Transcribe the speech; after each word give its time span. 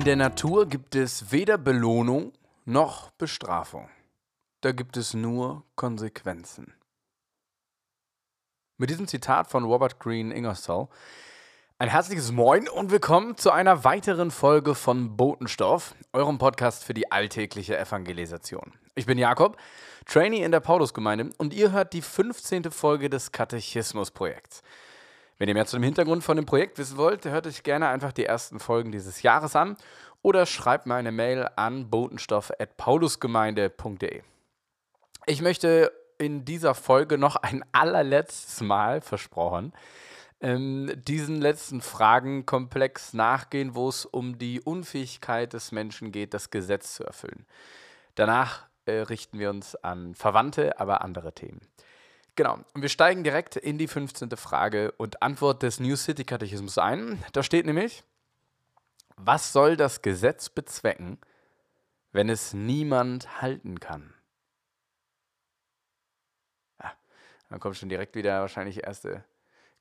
In 0.00 0.06
der 0.06 0.16
Natur 0.16 0.64
gibt 0.64 0.94
es 0.94 1.30
weder 1.30 1.58
Belohnung 1.58 2.32
noch 2.64 3.10
Bestrafung. 3.10 3.90
Da 4.62 4.72
gibt 4.72 4.96
es 4.96 5.12
nur 5.12 5.62
Konsequenzen. 5.76 6.72
Mit 8.78 8.88
diesem 8.88 9.06
Zitat 9.08 9.50
von 9.50 9.62
Robert 9.62 10.00
Greene 10.00 10.34
Ingersoll 10.34 10.88
ein 11.78 11.90
herzliches 11.90 12.32
Moin 12.32 12.66
und 12.66 12.90
willkommen 12.90 13.36
zu 13.36 13.50
einer 13.50 13.84
weiteren 13.84 14.30
Folge 14.30 14.74
von 14.74 15.18
Botenstoff, 15.18 15.94
eurem 16.14 16.38
Podcast 16.38 16.82
für 16.82 16.94
die 16.94 17.12
alltägliche 17.12 17.76
Evangelisation. 17.78 18.72
Ich 18.94 19.04
bin 19.04 19.18
Jakob, 19.18 19.58
Trainee 20.06 20.42
in 20.42 20.50
der 20.50 20.60
Paulusgemeinde 20.60 21.28
und 21.36 21.52
ihr 21.52 21.72
hört 21.72 21.92
die 21.92 22.00
15. 22.00 22.70
Folge 22.70 23.10
des 23.10 23.32
Katechismus-Projekts. 23.32 24.62
Wenn 25.40 25.48
ihr 25.48 25.54
mehr 25.54 25.64
zu 25.64 25.78
dem 25.78 25.84
Hintergrund 25.84 26.22
von 26.22 26.36
dem 26.36 26.44
Projekt 26.44 26.76
wissen 26.76 26.98
wollt, 26.98 27.24
hört 27.24 27.46
euch 27.46 27.62
gerne 27.62 27.88
einfach 27.88 28.12
die 28.12 28.26
ersten 28.26 28.60
Folgen 28.60 28.92
dieses 28.92 29.22
Jahres 29.22 29.56
an 29.56 29.78
oder 30.20 30.44
schreibt 30.44 30.84
mir 30.84 30.96
eine 30.96 31.12
Mail 31.12 31.48
an 31.56 31.88
botenstoff.paulusgemeinde.de. 31.88 34.20
Ich 35.24 35.40
möchte 35.40 35.92
in 36.18 36.44
dieser 36.44 36.74
Folge 36.74 37.16
noch 37.16 37.36
ein 37.36 37.64
allerletztes 37.72 38.60
Mal 38.60 39.00
versprochen, 39.00 39.72
ähm, 40.42 40.92
diesen 40.94 41.40
letzten 41.40 41.80
Fragenkomplex 41.80 43.14
nachgehen, 43.14 43.74
wo 43.74 43.88
es 43.88 44.04
um 44.04 44.36
die 44.36 44.60
Unfähigkeit 44.60 45.54
des 45.54 45.72
Menschen 45.72 46.12
geht, 46.12 46.34
das 46.34 46.50
Gesetz 46.50 46.96
zu 46.96 47.04
erfüllen. 47.04 47.46
Danach 48.14 48.66
äh, 48.84 48.92
richten 48.92 49.38
wir 49.38 49.48
uns 49.48 49.74
an 49.74 50.14
verwandte, 50.14 50.78
aber 50.78 51.00
andere 51.00 51.32
Themen. 51.32 51.62
Genau, 52.40 52.58
und 52.72 52.80
wir 52.80 52.88
steigen 52.88 53.22
direkt 53.22 53.56
in 53.56 53.76
die 53.76 53.86
15. 53.86 54.30
Frage 54.30 54.92
und 54.92 55.20
Antwort 55.20 55.62
des 55.62 55.78
New 55.78 55.94
City 55.94 56.24
Katechismus 56.24 56.78
ein. 56.78 57.22
Da 57.34 57.42
steht 57.42 57.66
nämlich, 57.66 58.02
was 59.18 59.52
soll 59.52 59.76
das 59.76 60.00
Gesetz 60.00 60.48
bezwecken, 60.48 61.18
wenn 62.12 62.30
es 62.30 62.54
niemand 62.54 63.42
halten 63.42 63.78
kann? 63.78 64.14
Ja, 66.82 66.94
dann 67.50 67.60
kommen 67.60 67.74
schon 67.74 67.90
direkt 67.90 68.16
wieder 68.16 68.40
wahrscheinlich 68.40 68.84
erste 68.84 69.22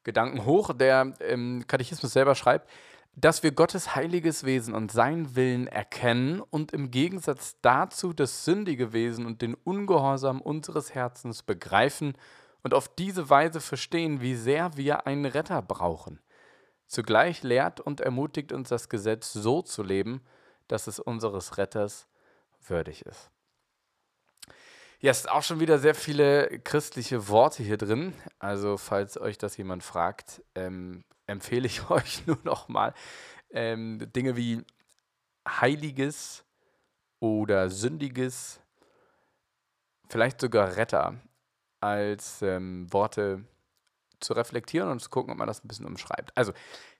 Gedanken 0.03 0.43
hoch. 0.43 0.73
Der 0.73 1.13
ähm, 1.21 1.63
Katechismus 1.65 2.11
selber 2.11 2.35
schreibt, 2.35 2.69
dass 3.15 3.41
wir 3.41 3.53
Gottes 3.53 3.95
heiliges 3.95 4.43
Wesen 4.43 4.73
und 4.73 4.91
seinen 4.91 5.33
Willen 5.37 5.67
erkennen 5.67 6.41
und 6.41 6.73
im 6.73 6.91
Gegensatz 6.91 7.55
dazu 7.61 8.11
das 8.11 8.43
sündige 8.43 8.91
Wesen 8.91 9.25
und 9.25 9.41
den 9.41 9.53
Ungehorsam 9.53 10.41
unseres 10.41 10.93
Herzens 10.93 11.41
begreifen 11.41 12.15
und 12.63 12.73
auf 12.73 12.93
diese 12.93 13.29
Weise 13.29 13.61
verstehen, 13.61 14.21
wie 14.21 14.35
sehr 14.35 14.75
wir 14.77 15.07
einen 15.07 15.25
Retter 15.25 15.61
brauchen. 15.61 16.19
Zugleich 16.87 17.43
lehrt 17.43 17.79
und 17.79 18.01
ermutigt 18.01 18.51
uns 18.51 18.69
das 18.69 18.89
Gesetz 18.89 19.31
so 19.31 19.61
zu 19.61 19.83
leben, 19.83 20.21
dass 20.67 20.87
es 20.87 20.99
unseres 20.99 21.57
Retters 21.57 22.07
würdig 22.65 23.05
ist. 23.05 23.29
Ja, 24.99 25.11
es 25.11 25.19
ist 25.19 25.29
auch 25.29 25.43
schon 25.43 25.59
wieder 25.59 25.79
sehr 25.79 25.95
viele 25.95 26.59
christliche 26.59 27.29
Worte 27.29 27.63
hier 27.63 27.77
drin. 27.77 28.13
Also, 28.37 28.75
falls 28.77 29.19
euch 29.19 29.37
das 29.37 29.55
jemand 29.55 29.83
fragt, 29.83 30.43
ähm, 30.55 31.05
empfehle 31.25 31.67
ich 31.67 31.89
euch 31.91 32.25
nur 32.27 32.39
noch 32.43 32.67
mal 32.67 32.93
ähm, 33.51 34.11
Dinge 34.13 34.35
wie 34.35 34.65
Heiliges 35.47 36.43
oder 37.19 37.69
Sündiges, 37.69 38.61
vielleicht 40.09 40.41
sogar 40.41 40.75
Retter 40.75 41.21
als 41.81 42.41
ähm, 42.41 42.91
Worte 42.91 43.43
zu 44.19 44.33
reflektieren 44.33 44.89
und 44.89 44.99
zu 44.99 45.09
gucken, 45.09 45.31
ob 45.31 45.37
man 45.37 45.47
das 45.47 45.63
ein 45.63 45.67
bisschen 45.67 45.85
umschreibt. 45.85 46.35
Also 46.35 46.53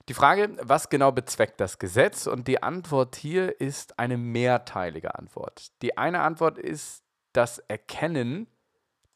die 0.08 0.14
Frage, 0.14 0.56
was 0.62 0.88
genau 0.88 1.12
bezweckt 1.12 1.60
das 1.60 1.78
Gesetz? 1.78 2.26
Und 2.26 2.48
die 2.48 2.62
Antwort 2.62 3.16
hier 3.16 3.60
ist 3.60 3.98
eine 3.98 4.16
mehrteilige 4.16 5.14
Antwort. 5.14 5.70
Die 5.82 5.98
eine 5.98 6.20
Antwort 6.22 6.58
ist 6.58 7.04
das 7.32 7.58
Erkennen 7.58 8.46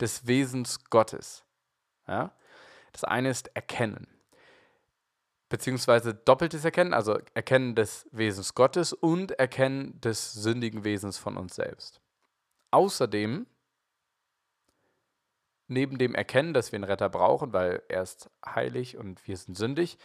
des 0.00 0.26
Wesens 0.26 0.84
Gottes. 0.91 1.44
Ja? 2.06 2.32
Das 2.92 3.04
eine 3.04 3.31
ist 3.31 3.48
Erkennen, 3.56 4.06
beziehungsweise 5.48 6.14
doppeltes 6.14 6.64
Erkennen, 6.64 6.94
also 6.94 7.19
Erkennen 7.34 7.75
des 7.75 8.06
Wesens 8.12 8.54
Gottes 8.54 8.92
und 8.92 9.32
Erkennen 9.32 10.00
des 10.00 10.32
sündigen 10.32 10.84
Wesens 10.84 11.19
von 11.19 11.36
uns 11.36 11.56
selbst. 11.56 12.00
Außerdem, 12.70 13.46
neben 15.66 15.98
dem 15.98 16.14
Erkennen, 16.14 16.54
dass 16.54 16.72
wir 16.72 16.76
einen 16.76 16.84
Retter 16.84 17.08
brauchen, 17.08 17.52
weil 17.52 17.82
er 17.88 18.02
ist 18.02 18.30
heilig 18.44 18.97
und 18.97 19.26
wir 19.26 19.36
sind 19.36 19.56
sündig, 19.56 19.98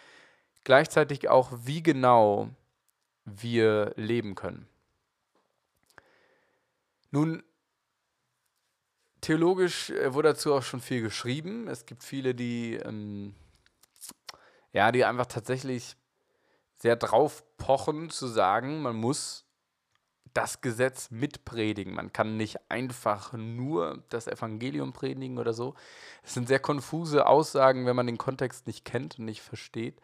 gleichzeitig 0.63 1.29
auch, 1.29 1.51
wie 1.63 1.83
genau 1.83 2.49
wir 3.25 3.93
leben 3.95 4.35
können. 4.35 4.67
Nun 7.11 7.43
theologisch 9.21 9.89
äh, 9.89 10.13
wurde 10.13 10.29
dazu 10.29 10.53
auch 10.53 10.63
schon 10.63 10.81
viel 10.81 11.01
geschrieben. 11.01 11.67
Es 11.67 11.85
gibt 11.85 12.03
viele, 12.03 12.35
die, 12.35 12.75
ähm, 12.75 13.35
ja, 14.71 14.91
die 14.91 15.05
einfach 15.05 15.25
tatsächlich 15.25 15.95
sehr 16.77 16.95
drauf 16.95 17.43
pochen 17.57 18.09
zu 18.09 18.27
sagen, 18.27 18.81
man 18.81 18.95
muss 18.95 19.45
das 20.33 20.61
Gesetz 20.61 21.11
mitpredigen. 21.11 21.93
Man 21.93 22.13
kann 22.13 22.37
nicht 22.37 22.69
einfach 22.69 23.33
nur 23.33 24.03
das 24.09 24.27
Evangelium 24.27 24.93
predigen 24.93 25.37
oder 25.37 25.53
so. 25.53 25.75
Es 26.23 26.33
sind 26.33 26.47
sehr 26.47 26.59
konfuse 26.59 27.27
Aussagen, 27.27 27.85
wenn 27.85 27.95
man 27.95 28.07
den 28.07 28.17
Kontext 28.17 28.67
nicht 28.67 28.85
kennt 28.85 29.19
und 29.19 29.25
nicht 29.25 29.41
versteht. 29.41 29.99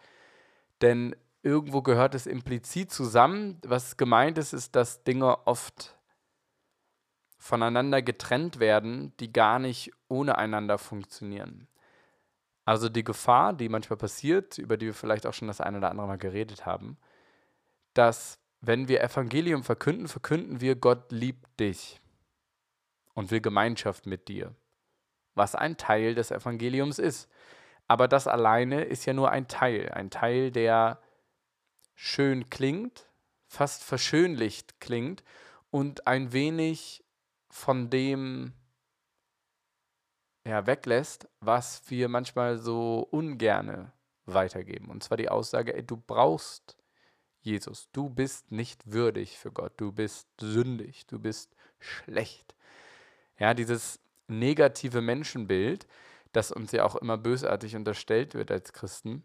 Denn 0.81 1.15
irgendwo 1.43 1.81
gehört 1.81 2.15
es 2.15 2.25
implizit 2.25 2.91
zusammen. 2.91 3.59
Was 3.65 3.97
gemeint 3.97 4.37
ist, 4.37 4.53
ist, 4.53 4.75
dass 4.75 5.03
Dinge 5.03 5.47
oft 5.47 5.95
voneinander 7.37 8.01
getrennt 8.01 8.59
werden, 8.59 9.13
die 9.19 9.31
gar 9.31 9.59
nicht 9.59 9.91
ohne 10.07 10.37
einander 10.37 10.77
funktionieren. 10.77 11.67
Also 12.65 12.89
die 12.89 13.03
Gefahr, 13.03 13.53
die 13.53 13.69
manchmal 13.69 13.97
passiert, 13.97 14.57
über 14.57 14.77
die 14.77 14.87
wir 14.87 14.93
vielleicht 14.95 15.27
auch 15.27 15.33
schon 15.33 15.47
das 15.47 15.61
eine 15.61 15.77
oder 15.77 15.91
andere 15.91 16.07
Mal 16.07 16.17
geredet 16.17 16.65
haben, 16.65 16.97
dass 17.93 18.39
wenn 18.67 18.87
wir 18.87 19.01
Evangelium 19.01 19.63
verkünden, 19.63 20.07
verkünden 20.07 20.61
wir, 20.61 20.75
Gott 20.75 21.11
liebt 21.11 21.59
dich 21.59 22.01
und 23.13 23.31
will 23.31 23.41
Gemeinschaft 23.41 24.05
mit 24.05 24.27
dir, 24.27 24.55
was 25.33 25.55
ein 25.55 25.77
Teil 25.77 26.15
des 26.15 26.31
Evangeliums 26.31 26.99
ist. 26.99 27.29
Aber 27.87 28.07
das 28.07 28.27
alleine 28.27 28.83
ist 28.83 29.05
ja 29.05 29.13
nur 29.13 29.31
ein 29.31 29.47
Teil, 29.47 29.89
ein 29.91 30.09
Teil, 30.09 30.51
der 30.51 30.99
schön 31.93 32.49
klingt, 32.49 33.09
fast 33.47 33.83
verschönlicht 33.83 34.79
klingt 34.79 35.23
und 35.69 36.07
ein 36.07 36.33
wenig 36.33 37.03
von 37.49 37.89
dem 37.89 38.53
ja, 40.45 40.67
weglässt, 40.67 41.27
was 41.39 41.89
wir 41.89 42.07
manchmal 42.09 42.57
so 42.57 43.07
ungerne 43.11 43.93
weitergeben. 44.25 44.89
Und 44.89 45.03
zwar 45.03 45.17
die 45.17 45.29
Aussage, 45.29 45.75
ey, 45.75 45.85
du 45.85 45.97
brauchst 45.97 46.77
Jesus, 47.45 47.89
du 47.91 48.09
bist 48.09 48.51
nicht 48.51 48.91
würdig 48.91 49.37
für 49.37 49.51
Gott, 49.51 49.73
du 49.77 49.91
bist 49.91 50.27
sündig, 50.39 51.05
du 51.05 51.19
bist 51.19 51.55
schlecht. 51.79 52.55
Ja, 53.37 53.53
dieses 53.53 53.99
negative 54.27 55.01
Menschenbild, 55.01 55.85
das 56.31 56.51
uns 56.51 56.71
ja 56.71 56.83
auch 56.83 56.95
immer 56.95 57.17
bösartig 57.17 57.75
unterstellt 57.75 58.33
wird 58.33 58.49
als 58.49 58.73
Christen, 58.73 59.23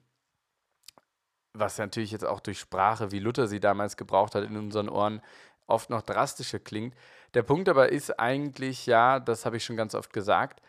was 1.55 1.79
natürlich 1.79 2.13
jetzt 2.13 2.27
auch 2.27 2.41
durch 2.41 2.61
Sprache, 2.61 3.11
wie 3.11 3.19
Luther 3.19 3.49
sie 3.49 3.61
damals 3.61 3.97
gebraucht 3.97 4.35
hat, 4.35 4.45
in 4.45 4.57
unseren 4.57 4.89
Ohren 4.89 5.23
oft 5.67 5.89
noch 5.91 6.03
drastischer 6.03 6.59
klingt. 6.59 6.95
Der 7.35 7.43
Punkt 7.43 7.69
aber 7.69 7.91
ist 7.91 8.19
eigentlich, 8.19 8.87
ja, 8.87 9.19
das 9.19 9.47
habe 9.47 9.57
ich 9.57 9.65
schon 9.65 9.77
ganz 9.77 9.95
oft 9.95 10.13
gesagt, 10.13 10.61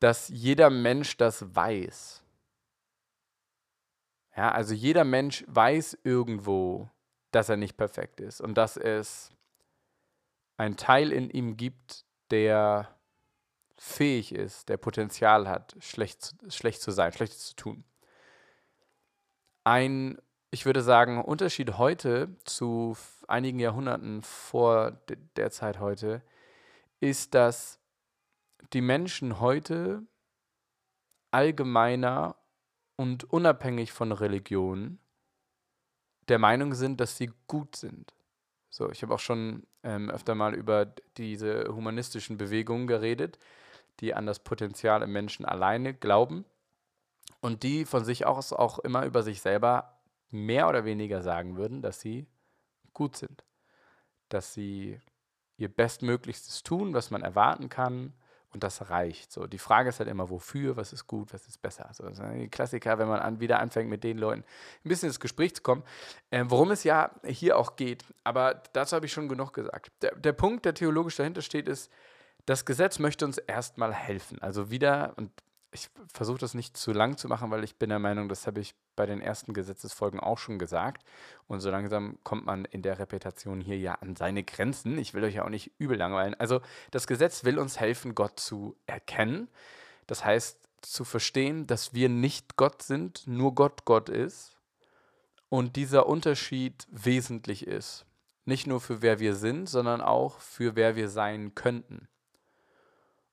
dass 0.00 0.28
jeder 0.28 0.70
Mensch 0.70 1.16
das 1.16 1.54
weiß. 1.54 2.21
Ja, 4.36 4.50
also 4.52 4.74
jeder 4.74 5.04
Mensch 5.04 5.44
weiß 5.48 5.98
irgendwo, 6.04 6.88
dass 7.30 7.48
er 7.48 7.56
nicht 7.56 7.76
perfekt 7.76 8.20
ist 8.20 8.40
und 8.40 8.54
dass 8.54 8.76
es 8.76 9.30
einen 10.56 10.76
Teil 10.76 11.12
in 11.12 11.30
ihm 11.30 11.56
gibt, 11.56 12.04
der 12.30 12.98
fähig 13.76 14.34
ist, 14.34 14.68
der 14.68 14.76
Potenzial 14.76 15.48
hat, 15.48 15.76
schlecht, 15.80 16.34
schlecht 16.48 16.80
zu 16.80 16.92
sein, 16.92 17.12
Schlechtes 17.12 17.46
zu 17.48 17.56
tun. 17.56 17.84
Ein 19.64 20.18
ich 20.54 20.66
würde 20.66 20.82
sagen, 20.82 21.24
Unterschied 21.24 21.78
heute 21.78 22.36
zu 22.44 22.94
einigen 23.26 23.58
Jahrhunderten 23.58 24.20
vor 24.20 24.92
der 25.36 25.50
Zeit 25.50 25.80
heute 25.80 26.22
ist, 27.00 27.34
dass 27.34 27.80
die 28.74 28.82
Menschen 28.82 29.40
heute 29.40 30.02
allgemeiner 31.30 32.36
und 32.96 33.24
unabhängig 33.24 33.92
von 33.92 34.12
Religion 34.12 34.98
der 36.28 36.38
Meinung 36.38 36.74
sind, 36.74 37.00
dass 37.00 37.16
sie 37.16 37.32
gut 37.46 37.76
sind. 37.76 38.14
So, 38.70 38.90
ich 38.90 39.02
habe 39.02 39.14
auch 39.14 39.18
schon 39.18 39.66
ähm, 39.82 40.10
öfter 40.10 40.34
mal 40.34 40.54
über 40.54 40.86
diese 41.16 41.74
humanistischen 41.74 42.38
Bewegungen 42.38 42.86
geredet, 42.86 43.38
die 44.00 44.14
an 44.14 44.26
das 44.26 44.38
Potenzial 44.38 45.02
im 45.02 45.12
Menschen 45.12 45.44
alleine 45.44 45.92
glauben 45.94 46.44
und 47.40 47.62
die 47.62 47.84
von 47.84 48.04
sich 48.04 48.24
aus 48.24 48.52
auch 48.52 48.78
immer 48.78 49.04
über 49.04 49.22
sich 49.22 49.40
selber 49.42 50.00
mehr 50.30 50.68
oder 50.68 50.84
weniger 50.84 51.22
sagen 51.22 51.56
würden, 51.56 51.82
dass 51.82 52.00
sie 52.00 52.26
gut 52.94 53.16
sind, 53.16 53.44
dass 54.28 54.54
sie 54.54 54.98
ihr 55.58 55.68
Bestmöglichstes 55.68 56.62
tun, 56.62 56.94
was 56.94 57.10
man 57.10 57.22
erwarten 57.22 57.68
kann 57.68 58.14
und 58.52 58.62
das 58.62 58.90
reicht. 58.90 59.32
So, 59.32 59.46
die 59.46 59.58
Frage 59.58 59.88
ist 59.88 59.98
halt 59.98 60.08
immer, 60.08 60.30
wofür, 60.30 60.76
was 60.76 60.92
ist 60.92 61.06
gut, 61.06 61.32
was 61.32 61.46
ist 61.46 61.60
besser. 61.62 61.88
Also, 61.88 62.04
das 62.04 62.18
ist 62.18 62.52
Klassiker, 62.52 62.98
wenn 62.98 63.08
man 63.08 63.20
an, 63.20 63.40
wieder 63.40 63.58
anfängt, 63.60 63.88
mit 63.88 64.04
den 64.04 64.18
Leuten 64.18 64.44
ein 64.84 64.88
bisschen 64.88 65.08
ins 65.08 65.20
Gespräch 65.20 65.54
zu 65.54 65.62
kommen, 65.62 65.82
äh, 66.30 66.44
worum 66.48 66.70
es 66.70 66.84
ja 66.84 67.10
hier 67.24 67.58
auch 67.58 67.76
geht. 67.76 68.04
Aber 68.24 68.62
dazu 68.72 68.96
habe 68.96 69.06
ich 69.06 69.12
schon 69.12 69.28
genug 69.28 69.52
gesagt. 69.52 69.90
Der, 70.02 70.14
der 70.16 70.32
Punkt, 70.32 70.64
der 70.64 70.74
theologisch 70.74 71.16
dahinter 71.16 71.42
steht, 71.42 71.68
ist, 71.68 71.90
das 72.46 72.64
Gesetz 72.64 72.98
möchte 72.98 73.24
uns 73.24 73.38
erstmal 73.38 73.92
helfen. 73.92 74.40
Also 74.42 74.70
wieder, 74.70 75.14
und 75.16 75.30
ich 75.72 75.88
versuche 76.12 76.38
das 76.38 76.52
nicht 76.52 76.76
zu 76.76 76.92
lang 76.92 77.16
zu 77.16 77.28
machen, 77.28 77.50
weil 77.50 77.64
ich 77.64 77.76
bin 77.76 77.88
der 77.88 77.98
Meinung, 77.98 78.28
das 78.28 78.46
habe 78.46 78.60
ich 78.60 78.74
bei 78.94 79.06
den 79.06 79.22
ersten 79.22 79.54
Gesetzesfolgen 79.54 80.20
auch 80.20 80.36
schon 80.36 80.58
gesagt. 80.58 81.02
Und 81.48 81.60
so 81.60 81.70
langsam 81.70 82.18
kommt 82.24 82.44
man 82.44 82.66
in 82.66 82.82
der 82.82 82.98
Reputation 82.98 83.60
hier 83.62 83.78
ja 83.78 83.94
an 83.94 84.14
seine 84.14 84.44
Grenzen. 84.44 84.98
Ich 84.98 85.14
will 85.14 85.24
euch 85.24 85.34
ja 85.34 85.44
auch 85.44 85.50
nicht 85.50 85.72
übel 85.78 85.96
langweilen. 85.96 86.34
Also 86.34 86.60
das 86.90 87.06
Gesetz 87.06 87.44
will 87.44 87.58
uns 87.58 87.80
helfen, 87.80 88.14
Gott 88.14 88.38
zu 88.38 88.76
erkennen. 88.86 89.48
Das 90.06 90.24
heißt, 90.24 90.58
zu 90.82 91.04
verstehen, 91.04 91.66
dass 91.66 91.94
wir 91.94 92.10
nicht 92.10 92.56
Gott 92.56 92.82
sind, 92.82 93.26
nur 93.26 93.54
Gott 93.54 93.86
Gott 93.86 94.10
ist. 94.10 94.58
Und 95.48 95.76
dieser 95.76 96.06
Unterschied 96.06 96.86
wesentlich 96.90 97.66
ist. 97.66 98.04
Nicht 98.44 98.66
nur 98.66 98.80
für 98.80 99.00
wer 99.00 99.20
wir 99.20 99.36
sind, 99.36 99.68
sondern 99.68 100.02
auch 100.02 100.38
für 100.38 100.76
wer 100.76 100.96
wir 100.96 101.08
sein 101.08 101.54
könnten 101.54 102.08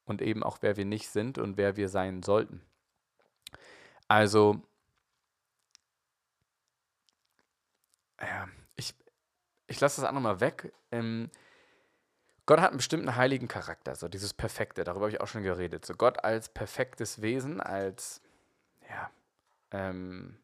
und 0.10 0.22
eben 0.22 0.44
auch 0.44 0.58
wer 0.62 0.76
wir 0.76 0.86
nicht 0.86 1.10
sind 1.10 1.38
und 1.38 1.58
wer 1.58 1.78
wir 1.78 1.88
sein 1.90 2.24
sollten. 2.24 2.62
Also, 4.08 4.62
ja, 8.20 8.48
ich, 8.76 8.96
ich 9.68 9.80
lasse 9.80 10.02
das 10.02 10.10
auch 10.10 10.14
nochmal 10.14 10.40
weg. 10.40 10.74
Ähm, 10.92 11.30
Gott 12.48 12.60
hat 12.60 12.70
einen 12.70 12.78
bestimmten 12.78 13.16
heiligen 13.16 13.48
Charakter, 13.48 13.96
so 13.96 14.08
dieses 14.08 14.34
Perfekte, 14.34 14.84
darüber 14.84 15.06
habe 15.06 15.12
ich 15.12 15.22
auch 15.22 15.28
schon 15.28 15.44
geredet. 15.44 15.86
So 15.86 15.94
Gott 15.94 16.24
als 16.24 16.50
perfektes 16.50 17.22
Wesen, 17.22 17.62
als, 17.62 18.22
ja, 18.90 19.12
ähm, 19.72 20.40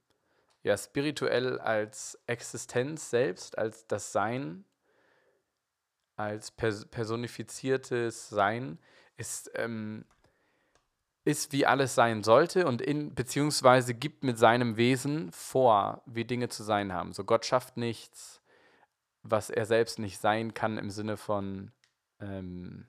ja, 0.61 0.77
spirituell 0.77 1.59
als 1.59 2.19
Existenz 2.27 3.09
selbst, 3.09 3.57
als 3.57 3.87
das 3.87 4.11
Sein, 4.11 4.65
als 6.15 6.51
personifiziertes 6.51 8.29
Sein, 8.29 8.77
ist, 9.17 9.51
ähm, 9.55 10.05
ist, 11.23 11.51
wie 11.51 11.65
alles 11.65 11.95
sein 11.95 12.23
sollte 12.23 12.67
und 12.67 12.81
in, 12.81 13.15
beziehungsweise 13.15 13.93
gibt 13.93 14.23
mit 14.23 14.37
seinem 14.37 14.77
Wesen 14.77 15.31
vor, 15.31 16.03
wie 16.05 16.25
Dinge 16.25 16.49
zu 16.49 16.63
sein 16.63 16.93
haben. 16.93 17.13
So 17.13 17.23
Gott 17.23 17.45
schafft 17.45 17.77
nichts, 17.77 18.41
was 19.23 19.49
er 19.49 19.65
selbst 19.65 19.97
nicht 19.97 20.19
sein 20.19 20.53
kann 20.53 20.77
im 20.77 20.91
Sinne 20.91 21.17
von, 21.17 21.71
ähm, 22.19 22.87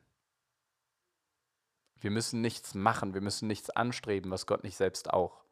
wir 1.99 2.11
müssen 2.11 2.43
nichts 2.43 2.75
machen, 2.75 3.14
wir 3.14 3.22
müssen 3.22 3.49
nichts 3.49 3.70
anstreben, 3.70 4.31
was 4.31 4.46
Gott 4.46 4.64
nicht 4.64 4.76
selbst 4.76 5.11
auch 5.11 5.43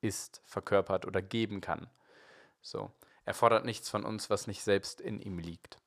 ist, 0.00 0.40
verkörpert 0.46 1.06
oder 1.06 1.20
geben 1.20 1.60
kann. 1.60 1.90
So. 2.62 2.90
Er 3.26 3.34
fordert 3.34 3.64
nichts 3.64 3.88
von 3.88 4.04
uns, 4.04 4.28
was 4.28 4.46
nicht 4.46 4.62
selbst 4.62 5.00
in 5.00 5.20
ihm 5.20 5.38
liegt. 5.38 5.78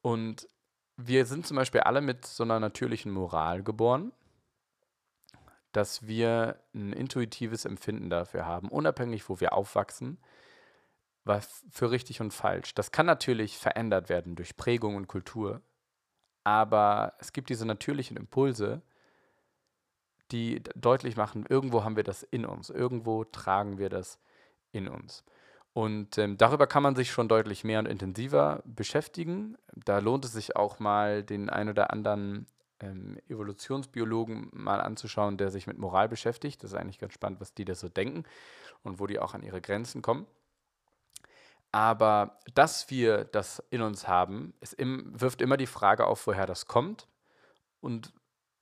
Und 0.00 0.48
wir 1.00 1.26
sind 1.26 1.46
zum 1.46 1.56
Beispiel 1.56 1.82
alle 1.82 2.00
mit 2.00 2.26
so 2.26 2.42
einer 2.42 2.58
natürlichen 2.58 3.12
Moral 3.12 3.62
geboren, 3.62 4.12
dass 5.70 6.08
wir 6.08 6.60
ein 6.74 6.92
intuitives 6.92 7.64
Empfinden 7.64 8.10
dafür 8.10 8.46
haben, 8.46 8.68
unabhängig, 8.68 9.28
wo 9.28 9.38
wir 9.38 9.52
aufwachsen, 9.52 10.18
was 11.24 11.64
für 11.70 11.92
richtig 11.92 12.20
und 12.20 12.32
falsch. 12.32 12.74
Das 12.74 12.90
kann 12.90 13.06
natürlich 13.06 13.58
verändert 13.58 14.08
werden 14.08 14.34
durch 14.34 14.56
Prägung 14.56 14.96
und 14.96 15.06
Kultur, 15.06 15.62
aber 16.42 17.14
es 17.20 17.32
gibt 17.32 17.48
diese 17.48 17.64
natürlichen 17.64 18.16
Impulse, 18.16 18.82
die 20.32 20.64
deutlich 20.74 21.16
machen, 21.16 21.46
irgendwo 21.48 21.84
haben 21.84 21.94
wir 21.94 22.02
das 22.02 22.24
in 22.24 22.44
uns, 22.44 22.70
irgendwo 22.70 23.22
tragen 23.22 23.78
wir 23.78 23.88
das 23.88 24.18
in 24.72 24.88
uns. 24.88 25.22
Und 25.72 26.18
ähm, 26.18 26.36
darüber 26.36 26.66
kann 26.66 26.82
man 26.82 26.96
sich 26.96 27.10
schon 27.10 27.28
deutlich 27.28 27.62
mehr 27.62 27.78
und 27.78 27.86
intensiver 27.86 28.62
beschäftigen. 28.64 29.56
Da 29.74 29.98
lohnt 29.98 30.24
es 30.24 30.32
sich 30.32 30.56
auch 30.56 30.80
mal, 30.80 31.22
den 31.22 31.50
ein 31.50 31.68
oder 31.68 31.92
anderen 31.92 32.46
ähm, 32.80 33.18
Evolutionsbiologen 33.28 34.50
mal 34.52 34.80
anzuschauen, 34.80 35.36
der 35.36 35.50
sich 35.50 35.66
mit 35.66 35.78
Moral 35.78 36.08
beschäftigt. 36.08 36.62
Das 36.62 36.72
ist 36.72 36.76
eigentlich 36.76 36.98
ganz 36.98 37.12
spannend, 37.12 37.40
was 37.40 37.54
die 37.54 37.64
da 37.64 37.74
so 37.74 37.88
denken 37.88 38.24
und 38.82 38.98
wo 38.98 39.06
die 39.06 39.18
auch 39.18 39.34
an 39.34 39.42
ihre 39.42 39.60
Grenzen 39.60 40.02
kommen. 40.02 40.26
Aber 41.70 42.38
dass 42.54 42.90
wir 42.90 43.24
das 43.24 43.62
in 43.70 43.82
uns 43.82 44.08
haben, 44.08 44.54
im, 44.78 45.20
wirft 45.20 45.42
immer 45.42 45.56
die 45.56 45.66
Frage 45.66 46.06
auf, 46.06 46.26
woher 46.26 46.46
das 46.46 46.66
kommt 46.66 47.08
und 47.80 48.12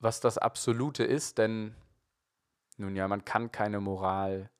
was 0.01 0.21
das 0.21 0.39
Absolute 0.39 1.05
ist. 1.05 1.39
Denn, 1.39 1.75
nun 2.77 2.97
ja, 2.97 3.07
man 3.07 3.25
kann 3.25 3.53
keine 3.53 3.81
Moral 3.81 4.51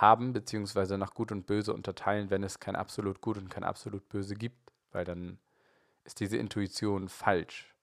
haben, 0.00 0.32
beziehungsweise 0.32 0.98
nach 0.98 1.14
Gut 1.14 1.32
und 1.32 1.46
Böse 1.46 1.72
unterteilen, 1.72 2.30
wenn 2.30 2.42
es 2.42 2.60
kein 2.60 2.76
absolut 2.76 3.20
Gut 3.20 3.38
und 3.38 3.48
kein 3.48 3.64
absolut 3.64 4.08
Böse 4.08 4.34
gibt, 4.34 4.72
weil 4.92 5.04
dann 5.04 5.38
ist 6.04 6.20
diese 6.20 6.36
Intuition 6.36 7.08
falsch. 7.08 7.74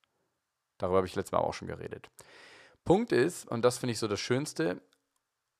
Darüber 0.77 0.97
habe 0.97 1.07
ich 1.07 1.15
letztes 1.15 1.31
Mal 1.31 1.39
auch 1.39 1.53
schon 1.53 1.67
geredet. 1.67 2.09
Punkt 2.83 3.11
ist, 3.11 3.47
und 3.47 3.63
das 3.63 3.77
finde 3.77 3.91
ich 3.91 3.99
so 3.99 4.07
das 4.07 4.19
Schönste 4.19 4.81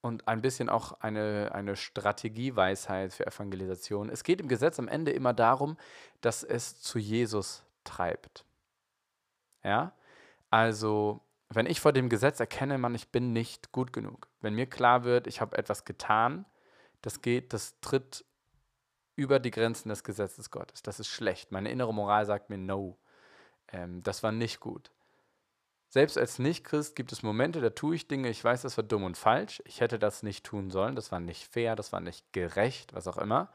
und 0.01 0.27
ein 0.27 0.42
bisschen 0.42 0.69
auch 0.69 0.94
eine, 1.01 1.51
eine 1.53 1.75
Strategieweisheit 1.75 3.13
für 3.13 3.27
Evangelisation. 3.27 4.09
Es 4.09 4.24
geht 4.24 4.42
im 4.42 4.48
Gesetz 4.48 4.80
am 4.80 4.88
Ende 4.88 5.12
immer 5.12 5.33
darum, 5.33 5.77
dass 6.21 6.44
es 6.44 6.81
zu 6.81 6.98
Jesus 6.98 7.63
treibt. 7.84 8.46
Ja? 9.63 9.93
Also 10.50 11.22
wenn 11.55 11.65
ich 11.65 11.81
vor 11.81 11.93
dem 11.93 12.10
Gesetz 12.10 12.39
erkenne, 12.39 12.77
man, 12.77 12.96
ich 12.96 13.10
bin 13.10 13.34
nicht 13.34 13.72
gut 13.72 13.93
genug, 13.93 14.27
wenn 14.41 14.55
mir 14.55 14.67
klar 14.67 15.03
wird, 15.03 15.27
ich 15.27 15.41
habe 15.41 15.58
etwas 15.58 15.86
getan, 15.86 16.46
das 17.01 17.22
geht, 17.22 17.53
das 17.53 17.79
tritt 17.81 18.25
über 19.15 19.39
die 19.39 19.51
Grenzen 19.51 19.89
des 19.89 20.03
Gesetzes 20.03 20.51
Gottes. 20.51 20.81
Das 20.81 21.00
ist 21.00 21.08
schlecht. 21.08 21.51
Meine 21.51 21.72
innere 21.72 21.93
Moral 21.93 22.25
sagt 22.25 22.50
mir 22.50 22.58
no. 22.58 22.98
Ähm, 23.72 24.01
das 24.03 24.24
war 24.24 24.31
nicht 24.31 24.60
gut. 24.60 24.91
Selbst 25.89 26.17
als 26.17 26.39
Nicht-Christ 26.39 26.96
gibt 26.96 27.12
es 27.12 27.22
Momente, 27.22 27.60
da 27.60 27.72
tue 27.72 27.96
ich 27.96 28.08
Dinge, 28.08 28.29
ich 28.29 28.41
weiß, 28.41 28.62
das 28.62 28.77
war 28.77 28.84
dumm 28.84 29.03
und 29.03 29.17
falsch. 29.17 29.62
Ich 29.65 29.81
hätte 29.81 30.00
das 30.00 30.24
nicht 30.24 30.46
tun 30.46 30.72
sollen, 30.72 30.96
das 30.96 31.12
war 31.12 31.20
nicht 31.20 31.51
fair, 31.51 31.75
das 31.75 31.91
war 31.91 32.00
nicht 32.00 32.31
gerecht, 32.31 32.93
was 32.93 33.08
auch 33.08 33.17
immer. 33.17 33.51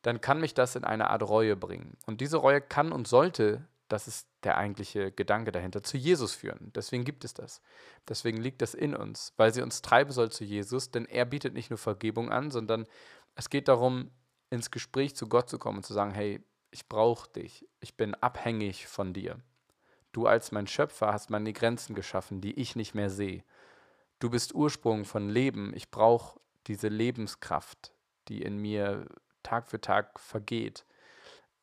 Dann 0.00 0.22
kann 0.22 0.40
mich 0.40 0.54
das 0.54 0.76
in 0.76 0.84
eine 0.84 1.10
Art 1.10 1.22
Reue 1.22 1.56
bringen. 1.56 1.98
Und 2.06 2.22
diese 2.22 2.38
Reue 2.38 2.62
kann 2.62 2.90
und 2.90 3.06
sollte 3.06 3.66
das 3.88 4.08
ist 4.08 4.28
der 4.42 4.56
eigentliche 4.56 5.12
Gedanke 5.12 5.52
dahinter, 5.52 5.82
zu 5.82 5.96
Jesus 5.96 6.34
führen. 6.34 6.72
Deswegen 6.74 7.04
gibt 7.04 7.24
es 7.24 7.34
das. 7.34 7.60
Deswegen 8.08 8.38
liegt 8.38 8.62
das 8.62 8.74
in 8.74 8.94
uns, 8.94 9.32
weil 9.36 9.52
sie 9.52 9.62
uns 9.62 9.82
treiben 9.82 10.12
soll 10.12 10.30
zu 10.30 10.44
Jesus, 10.44 10.90
denn 10.90 11.06
er 11.06 11.24
bietet 11.24 11.54
nicht 11.54 11.70
nur 11.70 11.78
Vergebung 11.78 12.30
an, 12.30 12.50
sondern 12.50 12.86
es 13.34 13.50
geht 13.50 13.68
darum, 13.68 14.10
ins 14.50 14.70
Gespräch 14.70 15.14
zu 15.16 15.28
Gott 15.28 15.48
zu 15.48 15.58
kommen 15.58 15.78
und 15.78 15.84
zu 15.84 15.92
sagen, 15.92 16.12
hey, 16.12 16.42
ich 16.70 16.88
brauche 16.88 17.30
dich, 17.30 17.68
ich 17.80 17.96
bin 17.96 18.14
abhängig 18.14 18.86
von 18.86 19.12
dir. 19.12 19.38
Du 20.12 20.26
als 20.26 20.52
mein 20.52 20.66
Schöpfer 20.66 21.12
hast 21.12 21.30
meine 21.30 21.52
Grenzen 21.52 21.94
geschaffen, 21.94 22.40
die 22.40 22.58
ich 22.58 22.76
nicht 22.76 22.94
mehr 22.94 23.10
sehe. 23.10 23.44
Du 24.18 24.30
bist 24.30 24.54
Ursprung 24.54 25.04
von 25.04 25.28
Leben, 25.28 25.72
ich 25.74 25.90
brauche 25.90 26.40
diese 26.66 26.88
Lebenskraft, 26.88 27.92
die 28.28 28.42
in 28.42 28.56
mir 28.56 29.06
Tag 29.42 29.68
für 29.68 29.80
Tag 29.80 30.18
vergeht. 30.18 30.84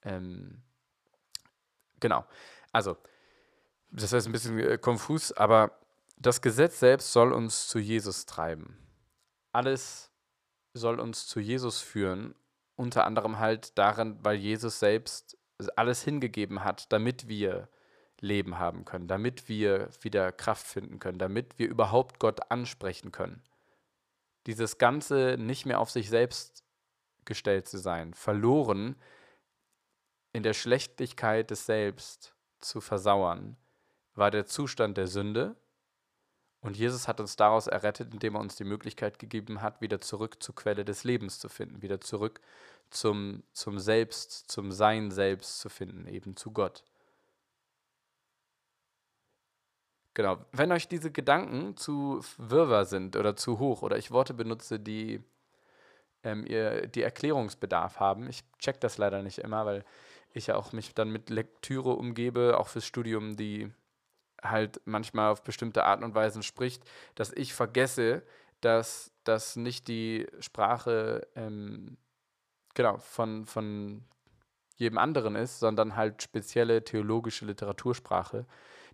Ähm, 0.04 0.62
Genau. 2.02 2.26
Also, 2.74 2.98
das 3.92 4.12
ist 4.12 4.26
ein 4.26 4.34
bisschen 4.34 4.60
äh, 4.60 4.78
konfus, 4.78 5.32
aber 5.32 5.80
das 6.18 6.42
Gesetz 6.42 6.80
selbst 6.80 7.14
soll 7.14 7.32
uns 7.32 7.68
zu 7.68 7.80
Jesus 7.80 8.26
treiben. 8.26 8.78
Alles 9.54 10.12
soll 10.74 11.00
uns 11.00 11.28
zu 11.28 11.40
Jesus 11.40 11.82
führen, 11.82 12.36
unter 12.76 13.06
anderem 13.06 13.40
halt 13.40 13.78
darin, 13.78 14.20
weil 14.22 14.36
Jesus 14.36 14.80
selbst 14.80 15.38
alles 15.76 16.04
hingegeben 16.04 16.64
hat, 16.64 16.92
damit 16.92 17.28
wir 17.28 17.70
Leben 18.20 18.60
haben 18.60 18.86
können, 18.86 19.08
damit 19.08 19.50
wir 19.50 19.90
wieder 20.02 20.32
Kraft 20.32 20.66
finden 20.66 21.00
können, 21.00 21.18
damit 21.18 21.58
wir 21.58 21.68
überhaupt 21.68 22.20
Gott 22.20 22.52
ansprechen 22.52 23.12
können. 23.12 23.42
Dieses 24.46 24.78
Ganze 24.78 25.38
nicht 25.40 25.66
mehr 25.66 25.80
auf 25.80 25.92
sich 25.92 26.10
selbst 26.10 26.64
gestellt 27.26 27.68
zu 27.68 27.78
sein, 27.78 28.14
verloren, 28.14 28.96
in 30.34 30.44
der 30.44 30.54
Schlechtigkeit 30.54 31.50
des 31.50 31.66
Selbst 31.66 32.36
zu 32.60 32.82
versauern, 32.82 33.58
war 34.16 34.32
der 34.32 34.46
Zustand 34.46 34.98
der 34.98 35.08
Sünde. 35.08 35.56
Und 36.62 36.78
Jesus 36.78 37.08
hat 37.08 37.20
uns 37.20 37.36
daraus 37.36 37.68
errettet, 37.68 38.14
indem 38.14 38.36
er 38.36 38.42
uns 38.42 38.56
die 38.56 38.64
Möglichkeit 38.64 39.18
gegeben 39.18 39.62
hat, 39.62 39.82
wieder 39.82 40.00
zurück 40.00 40.42
zur 40.44 40.56
Quelle 40.56 40.86
des 40.86 41.04
Lebens 41.04 41.40
zu 41.40 41.50
finden, 41.50 41.82
wieder 41.82 42.00
zurück 42.00 42.40
zum, 42.92 43.44
zum 43.52 43.80
Selbst, 43.80 44.52
zum 44.52 44.72
Sein 44.72 45.10
selbst 45.12 45.60
zu 45.60 45.70
finden, 45.70 46.08
eben 46.08 46.36
zu 46.36 46.52
Gott. 46.52 46.84
Genau, 50.14 50.38
wenn 50.52 50.72
euch 50.72 50.88
diese 50.88 51.10
Gedanken 51.10 51.78
zu 51.78 52.22
wirrwarr 52.38 52.86
sind 52.86 53.16
oder 53.16 53.36
zu 53.36 53.60
hoch 53.60 53.82
oder 53.82 53.98
ich 53.98 54.12
Worte 54.12 54.34
benutze, 54.34 54.80
die 54.80 55.24
ähm, 56.24 56.46
ihr, 56.46 56.88
die 56.88 57.02
Erklärungsbedarf 57.02 58.00
haben. 58.00 58.30
Ich 58.30 58.44
check 58.60 58.80
das 58.82 58.98
leider 58.98 59.22
nicht 59.24 59.40
immer, 59.40 59.66
weil 59.66 59.86
ich 60.34 60.48
ja 60.48 60.56
auch 60.56 60.74
mich 60.74 60.94
dann 60.94 61.10
mit 61.10 61.30
Lektüre 61.30 61.92
umgebe, 61.92 62.58
auch 62.60 62.68
fürs 62.68 62.86
Studium, 62.86 63.36
die 63.36 63.72
halt 64.42 64.82
manchmal 64.86 65.32
auf 65.32 65.44
bestimmte 65.44 65.84
Arten 65.84 66.04
und 66.04 66.16
Weisen 66.16 66.44
spricht, 66.44 66.84
dass 67.16 67.32
ich 67.32 67.54
vergesse, 67.54 68.24
dass 68.60 69.12
das 69.24 69.56
nicht 69.56 69.88
die 69.88 70.28
Sprache 70.40 71.28
ähm, 71.36 71.98
genau 72.74 72.98
von, 72.98 73.46
von 73.46 74.04
jedem 74.78 74.98
anderen 74.98 75.36
ist, 75.36 75.60
sondern 75.60 75.96
halt 75.96 76.24
spezielle 76.24 76.84
theologische 76.84 77.46
Literatursprache, 77.46 78.46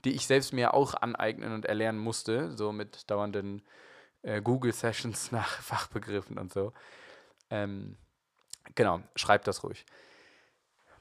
die 0.04 0.14
ich 0.14 0.28
selbst 0.28 0.54
mir 0.54 0.74
auch 0.74 0.94
aneignen 0.96 1.54
und 1.54 1.66
erlernen 1.66 2.00
musste, 2.00 2.56
so 2.56 2.72
mit 2.72 3.10
dauernden 3.10 3.62
äh, 4.22 4.42
Google-Sessions 4.42 5.32
nach 5.32 5.62
Fachbegriffen 5.62 6.38
und 6.38 6.52
so. 6.52 6.74
Ähm, 7.50 7.98
genau, 8.76 9.02
schreibt 9.16 9.48
das 9.48 9.64
ruhig. 9.64 9.86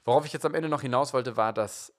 Worauf 0.06 0.24
ich 0.24 0.32
jetzt 0.32 0.46
am 0.46 0.54
Ende 0.54 0.68
noch 0.68 0.82
hinaus 0.82 1.12
wollte, 1.12 1.36
war, 1.36 1.52
dass 1.52 1.92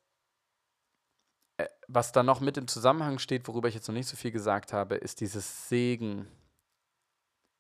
äh, 1.58 1.68
was 1.88 2.14
da 2.14 2.24
noch 2.24 2.40
mit 2.40 2.58
im 2.58 2.68
Zusammenhang 2.68 3.20
steht, 3.20 3.48
worüber 3.48 3.68
ich 3.68 3.76
jetzt 3.76 3.88
noch 3.88 3.94
nicht 3.94 4.08
so 4.08 4.16
viel 4.16 4.32
gesagt 4.32 4.72
habe, 4.72 4.96
ist 4.96 5.20
dieses 5.20 5.68
Segen 5.68 6.28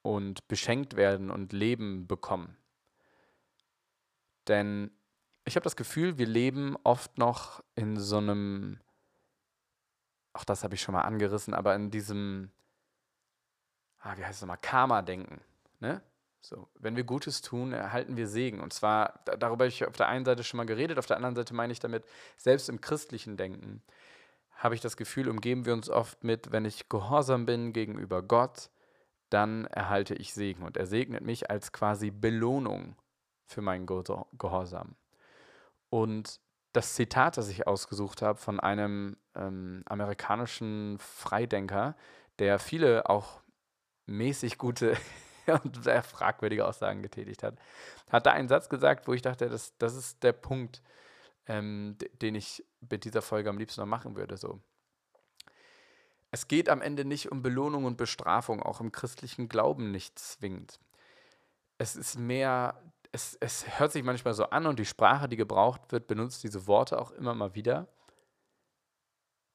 und 0.03 0.47
beschenkt 0.47 0.95
werden 0.95 1.29
und 1.31 1.51
Leben 1.51 2.07
bekommen. 2.07 2.55
Denn 4.47 4.89
ich 5.43 5.57
habe 5.57 5.65
das 5.65 5.75
Gefühl, 5.75 6.17
wir 6.17 6.27
leben 6.27 6.77
oft 6.83 7.17
noch 7.17 7.61
in 7.75 7.97
so 7.97 8.17
einem, 8.17 8.79
auch 10.31 10.45
das 10.45 10.63
habe 10.63 10.75
ich 10.75 10.81
schon 10.81 10.93
mal 10.93 11.01
angerissen, 11.01 11.53
aber 11.53 11.75
in 11.75 11.91
diesem, 11.91 12.51
ah, 13.99 14.15
wie 14.15 14.23
heißt 14.23 14.35
es 14.35 14.41
nochmal, 14.41 14.59
Karma-Denken. 14.59 15.41
Ne? 15.81 16.01
So, 16.47 16.69
wenn 16.79 16.95
wir 16.95 17.03
Gutes 17.03 17.41
tun, 17.41 17.73
erhalten 17.73 18.15
wir 18.15 18.25
Segen. 18.25 18.61
Und 18.61 18.71
zwar, 18.71 19.19
darüber 19.25 19.65
habe 19.65 19.67
ich 19.67 19.85
auf 19.85 19.97
der 19.97 20.07
einen 20.07 20.23
Seite 20.23 20.45
schon 20.45 20.57
mal 20.57 20.65
geredet, 20.65 20.97
auf 20.97 21.05
der 21.05 21.17
anderen 21.17 21.35
Seite 21.35 21.53
meine 21.53 21.73
ich 21.73 21.81
damit, 21.81 22.05
selbst 22.37 22.69
im 22.69 22.79
christlichen 22.79 23.35
Denken 23.35 23.83
habe 24.55 24.73
ich 24.73 24.79
das 24.79 24.95
Gefühl, 24.95 25.27
umgeben 25.27 25.65
wir 25.65 25.73
uns 25.73 25.89
oft 25.89 26.23
mit, 26.23 26.53
wenn 26.53 26.63
ich 26.63 26.87
gehorsam 26.87 27.45
bin 27.45 27.73
gegenüber 27.73 28.23
Gott, 28.23 28.69
dann 29.29 29.65
erhalte 29.65 30.15
ich 30.15 30.33
Segen. 30.33 30.63
Und 30.63 30.77
er 30.77 30.87
segnet 30.87 31.21
mich 31.21 31.51
als 31.51 31.73
quasi 31.73 32.11
Belohnung 32.11 32.95
für 33.45 33.61
meinen 33.61 33.85
Gehorsam. 33.85 34.95
Und 35.89 36.39
das 36.71 36.95
Zitat, 36.95 37.35
das 37.35 37.49
ich 37.49 37.67
ausgesucht 37.67 38.21
habe 38.21 38.39
von 38.39 38.61
einem 38.61 39.17
ähm, 39.35 39.83
amerikanischen 39.85 40.97
Freidenker, 40.99 41.97
der 42.39 42.57
viele 42.57 43.09
auch 43.09 43.41
mäßig 44.05 44.57
gute 44.57 44.95
und 45.63 45.83
sehr 45.83 46.03
fragwürdige 46.03 46.65
Aussagen 46.65 47.01
getätigt 47.01 47.43
hat, 47.43 47.57
hat 48.09 48.25
da 48.25 48.31
einen 48.31 48.47
Satz 48.47 48.69
gesagt, 48.69 49.07
wo 49.07 49.13
ich 49.13 49.21
dachte, 49.21 49.49
das, 49.49 49.77
das 49.77 49.95
ist 49.95 50.23
der 50.23 50.33
Punkt, 50.33 50.81
ähm, 51.47 51.97
den 52.21 52.35
ich 52.35 52.65
mit 52.89 53.05
dieser 53.05 53.21
Folge 53.21 53.49
am 53.49 53.57
liebsten 53.57 53.81
noch 53.81 53.87
machen 53.87 54.15
würde. 54.15 54.37
So. 54.37 54.61
Es 56.31 56.47
geht 56.47 56.69
am 56.69 56.81
Ende 56.81 57.05
nicht 57.05 57.31
um 57.31 57.41
Belohnung 57.41 57.85
und 57.85 57.97
Bestrafung, 57.97 58.61
auch 58.61 58.81
im 58.81 58.91
christlichen 58.91 59.47
Glauben 59.49 59.91
nicht 59.91 60.19
zwingend. 60.19 60.79
Es 61.77 61.95
ist 61.95 62.17
mehr, 62.17 62.81
es, 63.11 63.37
es 63.39 63.79
hört 63.79 63.91
sich 63.91 64.03
manchmal 64.03 64.33
so 64.33 64.45
an 64.45 64.65
und 64.65 64.79
die 64.79 64.85
Sprache, 64.85 65.29
die 65.29 65.37
gebraucht 65.37 65.91
wird, 65.91 66.07
benutzt 66.07 66.43
diese 66.43 66.67
Worte 66.67 66.99
auch 66.99 67.11
immer 67.11 67.33
mal 67.33 67.55
wieder. 67.55 67.87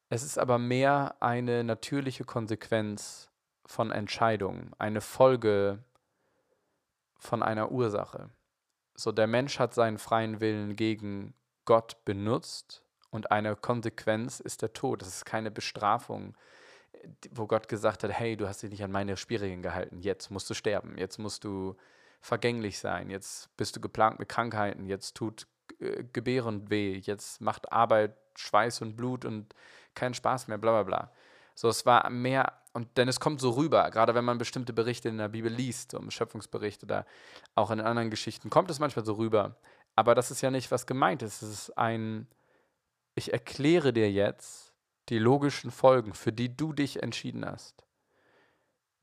Es 0.08 0.22
ist 0.22 0.38
aber 0.38 0.58
mehr 0.58 1.16
eine 1.20 1.64
natürliche 1.64 2.24
Konsequenz 2.24 3.31
von 3.72 3.90
Entscheidungen, 3.90 4.72
eine 4.78 5.00
Folge 5.00 5.82
von 7.18 7.42
einer 7.42 7.72
Ursache. 7.72 8.28
So, 8.94 9.12
der 9.12 9.26
Mensch 9.26 9.58
hat 9.58 9.72
seinen 9.72 9.96
freien 9.96 10.40
Willen 10.40 10.76
gegen 10.76 11.32
Gott 11.64 12.04
benutzt 12.04 12.84
und 13.10 13.32
eine 13.32 13.56
Konsequenz 13.56 14.40
ist 14.40 14.60
der 14.60 14.74
Tod. 14.74 15.00
Das 15.00 15.08
ist 15.08 15.24
keine 15.24 15.50
Bestrafung, 15.50 16.36
wo 17.30 17.46
Gott 17.46 17.66
gesagt 17.68 18.04
hat, 18.04 18.12
hey, 18.12 18.36
du 18.36 18.46
hast 18.46 18.62
dich 18.62 18.70
nicht 18.70 18.84
an 18.84 18.92
meine 18.92 19.16
Spielregeln 19.16 19.62
gehalten, 19.62 20.00
jetzt 20.00 20.30
musst 20.30 20.50
du 20.50 20.54
sterben, 20.54 20.98
jetzt 20.98 21.18
musst 21.18 21.42
du 21.42 21.74
vergänglich 22.20 22.78
sein, 22.78 23.08
jetzt 23.08 23.56
bist 23.56 23.74
du 23.74 23.80
geplant 23.80 24.18
mit 24.18 24.28
Krankheiten, 24.28 24.84
jetzt 24.84 25.14
tut 25.14 25.46
äh, 25.80 26.04
Gebären 26.12 26.68
weh, 26.68 26.98
jetzt 26.98 27.40
macht 27.40 27.72
Arbeit 27.72 28.18
Schweiß 28.36 28.82
und 28.82 28.96
Blut 28.96 29.24
und 29.24 29.54
keinen 29.94 30.12
Spaß 30.12 30.48
mehr, 30.48 30.58
bla 30.58 30.72
bla 30.72 30.82
bla. 30.82 31.12
So, 31.54 31.68
es 31.68 31.84
war 31.86 32.08
mehr, 32.10 32.61
und 32.72 32.96
denn 32.96 33.08
es 33.08 33.20
kommt 33.20 33.40
so 33.40 33.50
rüber, 33.50 33.90
gerade 33.90 34.14
wenn 34.14 34.24
man 34.24 34.38
bestimmte 34.38 34.72
Berichte 34.72 35.08
in 35.08 35.18
der 35.18 35.28
Bibel 35.28 35.52
liest, 35.52 35.90
so 35.90 35.98
im 35.98 36.10
Schöpfungsbericht 36.10 36.82
oder 36.82 37.04
auch 37.54 37.70
in 37.70 37.80
anderen 37.80 38.10
Geschichten, 38.10 38.48
kommt 38.48 38.70
es 38.70 38.78
manchmal 38.78 39.04
so 39.04 39.14
rüber. 39.14 39.56
Aber 39.94 40.14
das 40.14 40.30
ist 40.30 40.40
ja 40.40 40.50
nicht, 40.50 40.70
was 40.70 40.86
gemeint 40.86 41.22
ist. 41.22 41.42
Es 41.42 41.50
ist 41.50 41.78
ein, 41.78 42.26
ich 43.14 43.32
erkläre 43.32 43.92
dir 43.92 44.10
jetzt 44.10 44.72
die 45.10 45.18
logischen 45.18 45.70
Folgen, 45.70 46.14
für 46.14 46.32
die 46.32 46.56
du 46.56 46.72
dich 46.72 47.02
entschieden 47.02 47.44
hast. 47.44 47.84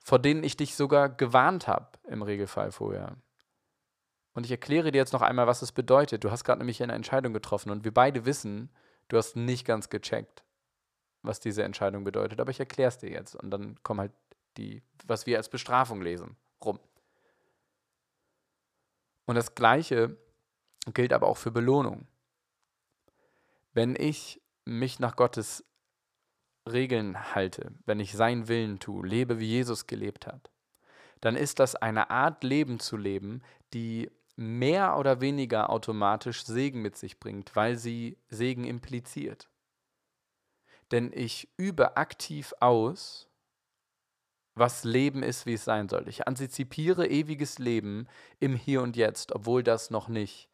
Vor 0.03 0.17
denen 0.17 0.43
ich 0.43 0.57
dich 0.57 0.75
sogar 0.75 1.07
gewarnt 1.07 1.67
habe, 1.67 1.89
im 2.07 2.23
Regelfall 2.23 2.71
vorher. 2.71 3.17
Und 4.33 4.45
ich 4.45 4.51
erkläre 4.51 4.91
dir 4.91 4.97
jetzt 4.97 5.13
noch 5.13 5.21
einmal, 5.21 5.45
was 5.45 5.61
es 5.61 5.71
bedeutet. 5.71 6.23
Du 6.23 6.31
hast 6.31 6.43
gerade 6.43 6.59
nämlich 6.59 6.81
eine 6.81 6.93
Entscheidung 6.93 7.33
getroffen 7.33 7.69
und 7.69 7.83
wir 7.83 7.93
beide 7.93 8.25
wissen, 8.25 8.71
du 9.09 9.17
hast 9.17 9.35
nicht 9.35 9.65
ganz 9.65 9.89
gecheckt 9.89 10.43
was 11.21 11.39
diese 11.39 11.63
Entscheidung 11.63 12.03
bedeutet, 12.03 12.39
aber 12.39 12.51
ich 12.51 12.59
erkläre 12.59 12.89
es 12.89 12.97
dir 12.97 13.09
jetzt 13.09 13.35
und 13.35 13.51
dann 13.51 13.81
kommen 13.83 13.99
halt 14.01 14.13
die, 14.57 14.81
was 15.05 15.25
wir 15.25 15.38
als 15.38 15.49
Bestrafung 15.49 16.01
lesen, 16.01 16.35
rum. 16.63 16.79
Und 19.25 19.35
das 19.35 19.55
Gleiche 19.55 20.17
gilt 20.93 21.13
aber 21.13 21.27
auch 21.27 21.38
für 21.38 21.51
Belohnung. 21.51 22.07
Wenn 23.73 23.95
ich 23.95 24.41
mich 24.65 24.99
nach 24.99 25.15
Gottes 25.15 25.63
Regeln 26.67 27.35
halte, 27.35 27.71
wenn 27.85 27.99
ich 27.99 28.13
seinen 28.13 28.47
Willen 28.47 28.79
tue, 28.79 29.05
lebe, 29.05 29.39
wie 29.39 29.47
Jesus 29.47 29.88
gelebt 29.88 30.27
hat, 30.27 30.49
dann 31.21 31.35
ist 31.35 31.59
das 31.59 31.75
eine 31.75 32.09
Art 32.09 32.43
Leben 32.43 32.79
zu 32.79 32.97
leben, 32.97 33.41
die 33.73 34.09
mehr 34.35 34.97
oder 34.97 35.19
weniger 35.19 35.69
automatisch 35.69 36.45
Segen 36.45 36.81
mit 36.81 36.95
sich 36.95 37.19
bringt, 37.19 37.55
weil 37.55 37.75
sie 37.75 38.17
Segen 38.29 38.63
impliziert 38.63 39.49
denn 40.91 41.12
ich 41.13 41.50
übe 41.58 41.98
aktiv 41.98 42.53
aus, 42.60 43.27
was 44.55 44.84
Leben 44.84 45.24
ist, 45.24 45.46
wie 45.46 45.53
es 45.53 45.63
sein 45.63 45.89
soll. 45.89 46.08
Ich 46.08 46.27
antizipiere 46.27 47.08
ewiges 47.08 47.60
Leben 47.60 48.08
im 48.39 48.55
Hier 48.55 48.81
und 48.81 48.98
Jetzt, 48.98 49.31
obwohl 49.31 49.63
das 49.63 49.89
noch 49.89 50.08
nicht 50.08 50.50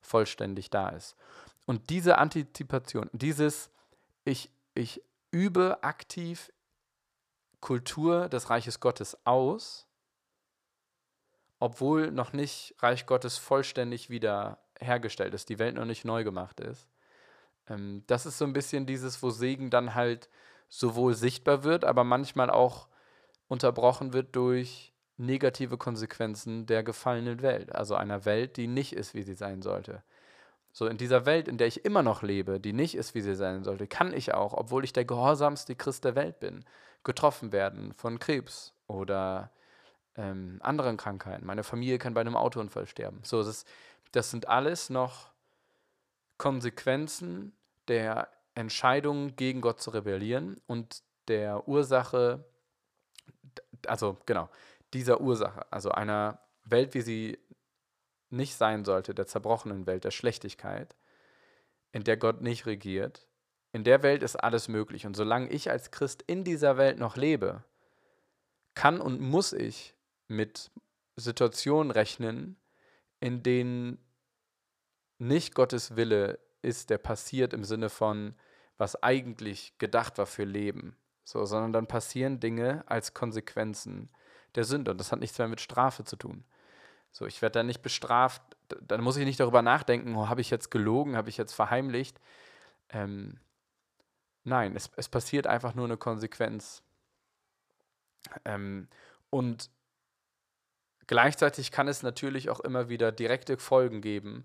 vollständig 0.00 0.70
da 0.70 0.88
ist. 0.90 1.16
Und 1.66 1.88
diese 1.90 2.18
Antizipation, 2.18 3.08
dieses, 3.12 3.70
ich, 4.24 4.50
ich 4.74 5.02
übe 5.30 5.82
aktiv 5.82 6.52
Kultur 7.60 8.28
des 8.28 8.50
Reiches 8.50 8.80
Gottes 8.80 9.16
aus, 9.24 9.86
obwohl 11.60 12.10
noch 12.10 12.34
nicht 12.34 12.74
Reich 12.80 13.06
Gottes 13.06 13.38
vollständig 13.38 14.10
wieder 14.10 14.58
hergestellt 14.78 15.32
ist, 15.32 15.48
die 15.48 15.58
Welt 15.58 15.76
noch 15.76 15.86
nicht 15.86 16.04
neu 16.04 16.24
gemacht 16.24 16.60
ist. 16.60 16.86
Ähm, 17.68 18.02
das 18.06 18.26
ist 18.26 18.38
so 18.38 18.44
ein 18.44 18.52
bisschen 18.52 18.86
dieses, 18.86 19.22
wo 19.22 19.30
Segen 19.30 19.70
dann 19.70 19.94
halt 19.94 20.28
sowohl 20.68 21.14
sichtbar 21.14 21.64
wird, 21.64 21.84
aber 21.84 22.04
manchmal 22.04 22.50
auch 22.50 22.88
unterbrochen 23.48 24.12
wird 24.12 24.34
durch 24.36 24.92
negative 25.16 25.78
Konsequenzen 25.78 26.66
der 26.66 26.82
gefallenen 26.82 27.42
Welt, 27.42 27.72
also 27.74 27.94
einer 27.94 28.24
Welt, 28.24 28.56
die 28.56 28.66
nicht 28.66 28.92
ist, 28.94 29.14
wie 29.14 29.22
sie 29.22 29.34
sein 29.34 29.62
sollte. 29.62 30.02
So 30.72 30.88
in 30.88 30.96
dieser 30.96 31.24
Welt, 31.24 31.46
in 31.46 31.56
der 31.56 31.68
ich 31.68 31.84
immer 31.84 32.02
noch 32.02 32.22
lebe, 32.22 32.58
die 32.58 32.72
nicht 32.72 32.96
ist, 32.96 33.14
wie 33.14 33.20
sie 33.20 33.36
sein 33.36 33.62
sollte, 33.62 33.86
kann 33.86 34.12
ich 34.12 34.34
auch, 34.34 34.52
obwohl 34.54 34.82
ich 34.82 34.92
der 34.92 35.04
gehorsamste 35.04 35.76
Christ 35.76 36.04
der 36.04 36.16
Welt 36.16 36.40
bin, 36.40 36.64
getroffen 37.04 37.52
werden 37.52 37.92
von 37.92 38.18
Krebs 38.18 38.74
oder 38.88 39.52
ähm, 40.16 40.58
anderen 40.62 40.96
Krankheiten. 40.96 41.46
Meine 41.46 41.62
Familie 41.62 41.98
kann 41.98 42.14
bei 42.14 42.22
einem 42.22 42.34
Autounfall 42.34 42.88
sterben. 42.88 43.20
So, 43.22 43.44
das, 43.44 43.64
das 44.10 44.32
sind 44.32 44.48
alles 44.48 44.90
noch 44.90 45.30
Konsequenzen 46.38 47.56
der 47.88 48.28
Entscheidung, 48.54 49.36
gegen 49.36 49.60
Gott 49.60 49.80
zu 49.80 49.90
rebellieren 49.90 50.60
und 50.66 51.02
der 51.28 51.66
Ursache, 51.68 52.44
also 53.86 54.16
genau, 54.26 54.48
dieser 54.92 55.20
Ursache, 55.20 55.70
also 55.72 55.90
einer 55.90 56.40
Welt, 56.64 56.94
wie 56.94 57.02
sie 57.02 57.38
nicht 58.30 58.56
sein 58.56 58.84
sollte, 58.84 59.14
der 59.14 59.26
zerbrochenen 59.26 59.86
Welt, 59.86 60.04
der 60.04 60.10
Schlechtigkeit, 60.10 60.96
in 61.92 62.04
der 62.04 62.16
Gott 62.16 62.40
nicht 62.40 62.66
regiert. 62.66 63.26
In 63.72 63.84
der 63.84 64.02
Welt 64.02 64.22
ist 64.22 64.36
alles 64.36 64.68
möglich. 64.68 65.06
Und 65.06 65.16
solange 65.16 65.48
ich 65.50 65.70
als 65.70 65.90
Christ 65.90 66.22
in 66.26 66.44
dieser 66.44 66.76
Welt 66.76 66.98
noch 66.98 67.16
lebe, 67.16 67.64
kann 68.74 69.00
und 69.00 69.20
muss 69.20 69.52
ich 69.52 69.94
mit 70.26 70.70
Situationen 71.16 71.90
rechnen, 71.90 72.56
in 73.20 73.42
denen 73.42 73.98
nicht 75.18 75.54
Gottes 75.54 75.96
Wille 75.96 76.38
ist, 76.62 76.90
der 76.90 76.98
passiert 76.98 77.52
im 77.52 77.64
Sinne 77.64 77.90
von, 77.90 78.34
was 78.76 79.02
eigentlich 79.02 79.78
gedacht 79.78 80.18
war 80.18 80.26
für 80.26 80.44
Leben. 80.44 80.96
So, 81.24 81.44
sondern 81.44 81.72
dann 81.72 81.86
passieren 81.86 82.40
Dinge 82.40 82.84
als 82.86 83.14
Konsequenzen 83.14 84.10
der 84.54 84.64
Sünde. 84.64 84.90
Und 84.90 84.98
das 84.98 85.12
hat 85.12 85.20
nichts 85.20 85.38
mehr 85.38 85.48
mit 85.48 85.60
Strafe 85.60 86.04
zu 86.04 86.16
tun. 86.16 86.44
So, 87.12 87.26
ich 87.26 87.40
werde 87.42 87.60
dann 87.60 87.66
nicht 87.66 87.82
bestraft, 87.82 88.42
dann 88.80 89.00
muss 89.00 89.16
ich 89.16 89.24
nicht 89.24 89.40
darüber 89.40 89.62
nachdenken, 89.62 90.16
oh, 90.16 90.28
habe 90.28 90.40
ich 90.40 90.50
jetzt 90.50 90.70
gelogen, 90.70 91.16
habe 91.16 91.30
ich 91.30 91.36
jetzt 91.36 91.52
verheimlicht. 91.52 92.20
Ähm, 92.90 93.38
nein, 94.42 94.74
es, 94.74 94.90
es 94.96 95.08
passiert 95.08 95.46
einfach 95.46 95.74
nur 95.74 95.84
eine 95.84 95.96
Konsequenz. 95.96 96.82
Ähm, 98.44 98.88
und 99.30 99.70
gleichzeitig 101.06 101.70
kann 101.70 101.88
es 101.88 102.02
natürlich 102.02 102.50
auch 102.50 102.60
immer 102.60 102.88
wieder 102.88 103.12
direkte 103.12 103.58
Folgen 103.58 104.00
geben 104.00 104.44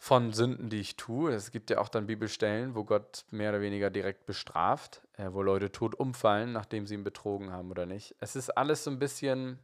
von 0.00 0.32
Sünden, 0.32 0.70
die 0.70 0.78
ich 0.78 0.96
tue. 0.96 1.32
Es 1.34 1.50
gibt 1.50 1.70
ja 1.70 1.78
auch 1.78 1.88
dann 1.88 2.06
Bibelstellen, 2.06 2.76
wo 2.76 2.84
Gott 2.84 3.24
mehr 3.30 3.50
oder 3.50 3.60
weniger 3.60 3.90
direkt 3.90 4.26
bestraft, 4.26 5.02
äh, 5.14 5.32
wo 5.32 5.42
Leute 5.42 5.72
tot 5.72 5.96
umfallen, 5.96 6.52
nachdem 6.52 6.86
sie 6.86 6.94
ihn 6.94 7.04
betrogen 7.04 7.52
haben 7.52 7.70
oder 7.70 7.84
nicht. 7.84 8.14
Es 8.20 8.36
ist 8.36 8.50
alles 8.50 8.84
so 8.84 8.92
ein 8.92 9.00
bisschen 9.00 9.58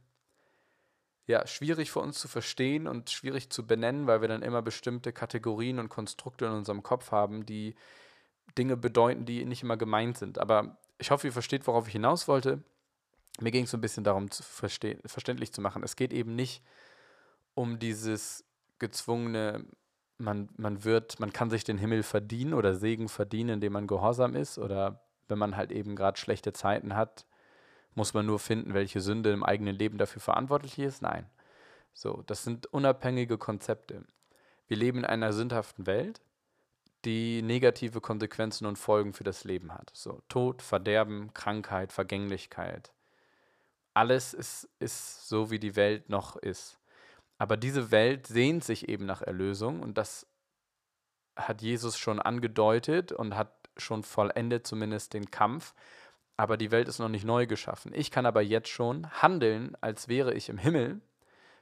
ja, 1.25 1.47
schwierig 1.47 1.89
für 1.89 2.01
uns 2.01 2.19
zu 2.19 2.27
verstehen 2.27 2.85
und 2.85 3.09
schwierig 3.09 3.49
zu 3.49 3.65
benennen, 3.65 4.07
weil 4.07 4.21
wir 4.21 4.27
dann 4.27 4.43
immer 4.43 4.61
bestimmte 4.61 5.13
Kategorien 5.13 5.79
und 5.79 5.89
Konstrukte 5.89 6.45
in 6.45 6.51
unserem 6.51 6.83
Kopf 6.83 7.11
haben, 7.11 7.45
die 7.45 7.75
Dinge 8.57 8.77
bedeuten, 8.77 9.25
die 9.25 9.43
nicht 9.45 9.63
immer 9.63 9.77
gemeint 9.77 10.17
sind. 10.17 10.37
Aber 10.37 10.77
ich 10.99 11.11
hoffe, 11.11 11.27
ihr 11.27 11.33
versteht, 11.33 11.65
worauf 11.65 11.87
ich 11.87 11.93
hinaus 11.93 12.27
wollte. 12.27 12.61
Mir 13.39 13.51
ging 13.51 13.63
es 13.63 13.71
so 13.71 13.77
ein 13.77 13.81
bisschen 13.81 14.03
darum, 14.03 14.29
zu 14.29 14.43
verständlich 14.43 15.51
zu 15.51 15.61
machen. 15.61 15.81
Es 15.81 15.95
geht 15.95 16.13
eben 16.13 16.35
nicht 16.35 16.61
um 17.53 17.79
dieses 17.79 18.45
gezwungene, 18.79 19.65
man, 20.17 20.49
man 20.57 20.83
wird, 20.83 21.19
man 21.19 21.33
kann 21.33 21.49
sich 21.49 21.63
den 21.63 21.77
Himmel 21.77 22.03
verdienen 22.03 22.53
oder 22.53 22.75
Segen 22.75 23.09
verdienen, 23.09 23.55
indem 23.55 23.73
man 23.73 23.87
gehorsam 23.87 24.35
ist 24.35 24.57
oder 24.57 25.01
wenn 25.27 25.37
man 25.37 25.57
halt 25.57 25.71
eben 25.71 25.95
gerade 25.95 26.17
schlechte 26.17 26.53
Zeiten 26.53 26.95
hat, 26.95 27.25
muss 27.95 28.13
man 28.13 28.25
nur 28.25 28.39
finden, 28.39 28.73
welche 28.73 29.01
Sünde 29.01 29.31
im 29.31 29.43
eigenen 29.43 29.75
Leben 29.75 29.97
dafür 29.97 30.21
verantwortlich 30.21 30.77
ist? 30.79 31.01
Nein. 31.01 31.29
So, 31.93 32.23
das 32.27 32.43
sind 32.43 32.67
unabhängige 32.67 33.37
Konzepte. 33.37 34.03
Wir 34.67 34.77
leben 34.77 34.99
in 34.99 35.05
einer 35.05 35.31
sündhaften 35.31 35.85
Welt, 35.85 36.21
die 37.05 37.41
negative 37.41 38.01
Konsequenzen 38.01 38.65
und 38.65 38.77
Folgen 38.77 39.13
für 39.13 39.23
das 39.23 39.43
Leben 39.43 39.73
hat. 39.73 39.91
So, 39.93 40.21
Tod, 40.27 40.61
Verderben, 40.61 41.33
Krankheit, 41.33 41.93
Vergänglichkeit. 41.93 42.91
Alles 43.93 44.33
ist, 44.33 44.67
ist 44.79 45.29
so, 45.29 45.51
wie 45.51 45.59
die 45.59 45.75
Welt 45.75 46.09
noch 46.09 46.35
ist. 46.35 46.77
Aber 47.37 47.57
diese 47.57 47.91
Welt 47.91 48.27
sehnt 48.27 48.63
sich 48.63 48.87
eben 48.87 49.05
nach 49.05 49.21
Erlösung 49.21 49.81
und 49.81 49.97
das 49.97 50.27
hat 51.35 51.61
Jesus 51.61 51.97
schon 51.97 52.19
angedeutet 52.19 53.11
und 53.11 53.35
hat 53.35 53.51
schon 53.77 54.03
vollendet 54.03 54.65
zumindest 54.65 55.13
den 55.13 55.31
Kampf 55.31 55.73
aber 56.37 56.57
die 56.57 56.71
Welt 56.71 56.87
ist 56.87 56.99
noch 56.99 57.09
nicht 57.09 57.25
neu 57.25 57.47
geschaffen. 57.47 57.93
Ich 57.93 58.11
kann 58.11 58.25
aber 58.25 58.41
jetzt 58.41 58.69
schon 58.69 59.09
handeln, 59.21 59.75
als 59.81 60.07
wäre 60.07 60.33
ich 60.33 60.49
im 60.49 60.57
Himmel, 60.57 61.01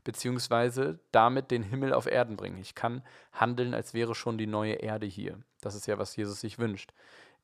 beziehungsweise 0.04 1.00
damit 1.12 1.52
den 1.52 1.64
Himmel 1.64 1.94
auf 1.94 2.08
Erden 2.08 2.36
bringen. 2.36 2.58
Ich 2.58 2.76
kann 2.76 3.04
handeln, 3.32 3.74
als 3.74 3.94
wäre 3.94 4.16
schon 4.16 4.38
die 4.38 4.48
neue 4.48 4.74
Erde 4.74 5.06
hier. 5.06 5.40
Das 5.62 5.76
ist 5.76 5.86
ja, 5.86 5.98
was 5.98 6.16
Jesus 6.16 6.42
sich 6.42 6.58
wünscht. 6.58 6.92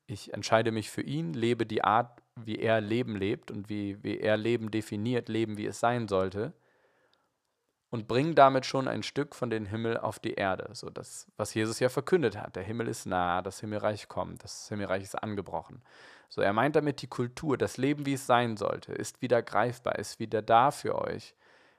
Ich 0.06 0.34
entscheide 0.34 0.72
mich 0.72 0.90
für 0.90 1.02
ihn, 1.02 1.32
lebe 1.32 1.66
die 1.66 1.84
Art, 1.84 2.20
wie 2.34 2.58
er 2.58 2.80
Leben 2.80 3.16
lebt 3.16 3.50
und 3.50 3.68
wie, 3.68 4.02
wie 4.02 4.18
er 4.18 4.36
Leben 4.36 4.72
definiert, 4.72 5.28
Leben, 5.28 5.56
wie 5.56 5.66
es 5.66 5.78
sein 5.78 6.08
sollte, 6.08 6.52
und 7.90 8.06
bringe 8.06 8.34
damit 8.34 8.66
schon 8.66 8.88
ein 8.88 9.02
Stück 9.02 9.34
von 9.34 9.50
dem 9.50 9.66
Himmel 9.66 9.98
auf 9.98 10.18
die 10.18 10.34
Erde. 10.34 10.70
So 10.72 10.90
das, 10.90 11.26
was 11.36 11.54
Jesus 11.54 11.80
ja 11.80 11.88
verkündet 11.88 12.36
hat. 12.36 12.56
Der 12.56 12.62
Himmel 12.62 12.88
ist 12.88 13.04
nah, 13.06 13.42
das 13.42 13.60
Himmelreich 13.60 14.08
kommt, 14.08 14.44
das 14.44 14.68
Himmelreich 14.68 15.02
ist 15.02 15.20
angebrochen. 15.20 15.82
So, 16.28 16.40
er 16.40 16.52
meint 16.52 16.76
damit 16.76 17.02
die 17.02 17.08
Kultur, 17.08 17.58
das 17.58 17.76
Leben, 17.76 18.06
wie 18.06 18.14
es 18.14 18.26
sein 18.26 18.56
sollte, 18.56 18.92
ist 18.92 19.20
wieder 19.20 19.42
greifbar, 19.42 19.98
ist 19.98 20.20
wieder 20.20 20.42
da 20.42 20.70
für 20.70 20.96
euch, 20.96 21.34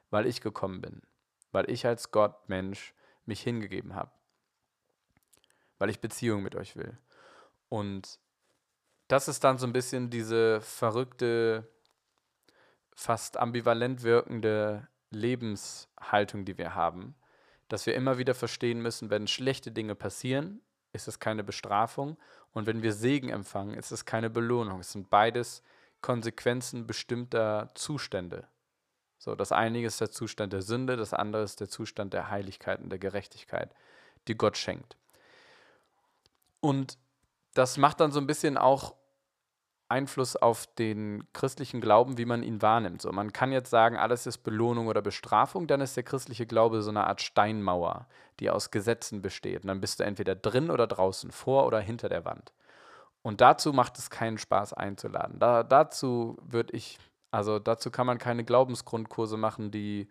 weil 0.09 0.25
ich 0.25 0.41
gekommen 0.41 0.81
bin, 0.81 1.01
weil 1.53 1.69
ich 1.69 1.87
als 1.87 2.11
Gott, 2.11 2.49
Mensch, 2.49 2.93
mich 3.25 3.41
hingegeben 3.41 3.95
habe, 3.95 4.11
weil 5.79 5.89
ich 5.89 6.01
Beziehung 6.01 6.43
mit 6.43 6.55
euch 6.55 6.75
will. 6.75 6.97
Und 7.69 8.19
das 9.07 9.29
ist 9.29 9.45
dann 9.45 9.57
so 9.57 9.65
ein 9.65 9.71
bisschen 9.73 10.09
diese 10.09 10.59
verrückte, 10.59 11.69
fast 12.93 13.37
ambivalent 13.37 14.03
wirkende 14.03 14.87
Lebenshaltung, 15.11 16.45
die 16.45 16.57
wir 16.57 16.75
haben, 16.75 17.15
dass 17.67 17.85
wir 17.85 17.95
immer 17.95 18.17
wieder 18.17 18.33
verstehen 18.33 18.81
müssen, 18.81 19.09
wenn 19.09 19.27
schlechte 19.27 19.71
Dinge 19.71 19.95
passieren, 19.95 20.61
ist 20.93 21.07
es 21.07 21.19
keine 21.19 21.43
Bestrafung 21.43 22.17
und 22.53 22.65
wenn 22.65 22.81
wir 22.81 22.93
Segen 22.93 23.29
empfangen, 23.29 23.75
ist 23.75 23.91
es 23.91 24.05
keine 24.05 24.29
Belohnung. 24.29 24.79
Es 24.79 24.91
sind 24.91 25.09
beides 25.09 25.63
Konsequenzen 26.01 26.87
bestimmter 26.87 27.69
Zustände. 27.75 28.47
So, 29.17 29.35
das 29.35 29.51
eine 29.51 29.83
ist 29.83 30.01
der 30.01 30.11
Zustand 30.11 30.51
der 30.51 30.63
Sünde, 30.63 30.97
das 30.97 31.13
andere 31.13 31.43
ist 31.43 31.59
der 31.59 31.69
Zustand 31.69 32.13
der 32.13 32.29
Heiligkeit 32.29 32.81
und 32.81 32.89
der 32.89 32.99
Gerechtigkeit, 32.99 33.73
die 34.27 34.35
Gott 34.35 34.57
schenkt. 34.57 34.97
Und 36.59 36.97
das 37.53 37.77
macht 37.77 37.99
dann 37.99 38.11
so 38.11 38.19
ein 38.19 38.27
bisschen 38.27 38.57
auch 38.57 38.95
Einfluss 39.91 40.35
auf 40.35 40.65
den 40.65 41.23
christlichen 41.33 41.81
Glauben, 41.81 42.17
wie 42.17 42.25
man 42.25 42.41
ihn 42.41 42.61
wahrnimmt. 42.61 43.01
So, 43.01 43.11
man 43.11 43.33
kann 43.33 43.51
jetzt 43.51 43.69
sagen, 43.69 43.97
alles 43.97 44.25
ist 44.25 44.39
Belohnung 44.39 44.87
oder 44.87 45.01
Bestrafung, 45.01 45.67
dann 45.67 45.81
ist 45.81 45.95
der 45.95 46.03
christliche 46.03 46.47
Glaube 46.47 46.81
so 46.81 46.89
eine 46.89 47.05
Art 47.05 47.21
Steinmauer, 47.21 48.07
die 48.39 48.49
aus 48.49 48.71
Gesetzen 48.71 49.21
besteht. 49.21 49.63
Und 49.63 49.67
dann 49.67 49.81
bist 49.81 49.99
du 49.99 50.03
entweder 50.03 50.33
drin 50.33 50.71
oder 50.71 50.87
draußen, 50.87 51.31
vor 51.31 51.67
oder 51.67 51.79
hinter 51.79 52.09
der 52.09 52.25
Wand. 52.25 52.53
Und 53.21 53.41
dazu 53.41 53.73
macht 53.73 53.99
es 53.99 54.09
keinen 54.09 54.37
Spaß 54.37 54.73
einzuladen. 54.73 55.37
Da, 55.39 55.63
dazu 55.63 56.37
würde 56.41 56.73
ich, 56.73 56.97
also 57.29 57.59
dazu 57.59 57.91
kann 57.91 58.07
man 58.07 58.17
keine 58.17 58.43
Glaubensgrundkurse 58.43 59.37
machen, 59.37 59.69
die 59.69 60.09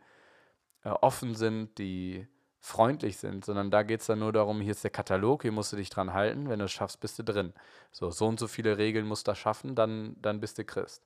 äh, 0.84 0.90
offen 0.90 1.34
sind, 1.34 1.78
die 1.78 2.28
freundlich 2.60 3.16
sind, 3.16 3.44
sondern 3.44 3.70
da 3.70 3.82
geht 3.82 4.00
es 4.00 4.06
dann 4.06 4.18
nur 4.18 4.32
darum, 4.32 4.60
hier 4.60 4.72
ist 4.72 4.84
der 4.84 4.90
Katalog, 4.90 5.42
hier 5.42 5.52
musst 5.52 5.72
du 5.72 5.76
dich 5.76 5.88
dran 5.88 6.12
halten, 6.12 6.48
wenn 6.48 6.58
du 6.58 6.66
es 6.66 6.72
schaffst, 6.72 7.00
bist 7.00 7.18
du 7.18 7.24
drin. 7.24 7.54
So, 7.90 8.10
so 8.10 8.26
und 8.26 8.38
so 8.38 8.46
viele 8.46 8.76
Regeln 8.76 9.06
musst 9.06 9.26
du 9.26 9.34
schaffen, 9.34 9.74
dann, 9.74 10.14
dann 10.20 10.40
bist 10.40 10.58
du 10.58 10.64
Christ. 10.64 11.02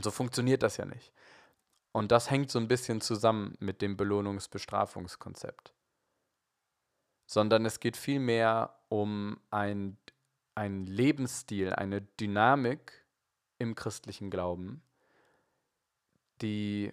So 0.00 0.10
funktioniert 0.12 0.62
das 0.62 0.76
ja 0.76 0.84
nicht. 0.84 1.12
Und 1.90 2.12
das 2.12 2.30
hängt 2.30 2.50
so 2.50 2.58
ein 2.58 2.68
bisschen 2.68 3.00
zusammen 3.00 3.56
mit 3.58 3.82
dem 3.82 3.96
Belohnungs-Bestrafungskonzept. 3.96 5.74
Sondern 7.26 7.66
es 7.66 7.80
geht 7.80 7.96
vielmehr 7.96 8.78
um 8.88 9.40
ein, 9.50 9.96
ein 10.54 10.86
Lebensstil, 10.86 11.72
eine 11.72 12.02
Dynamik 12.02 13.04
im 13.58 13.74
christlichen 13.74 14.30
Glauben, 14.30 14.82
die 16.42 16.92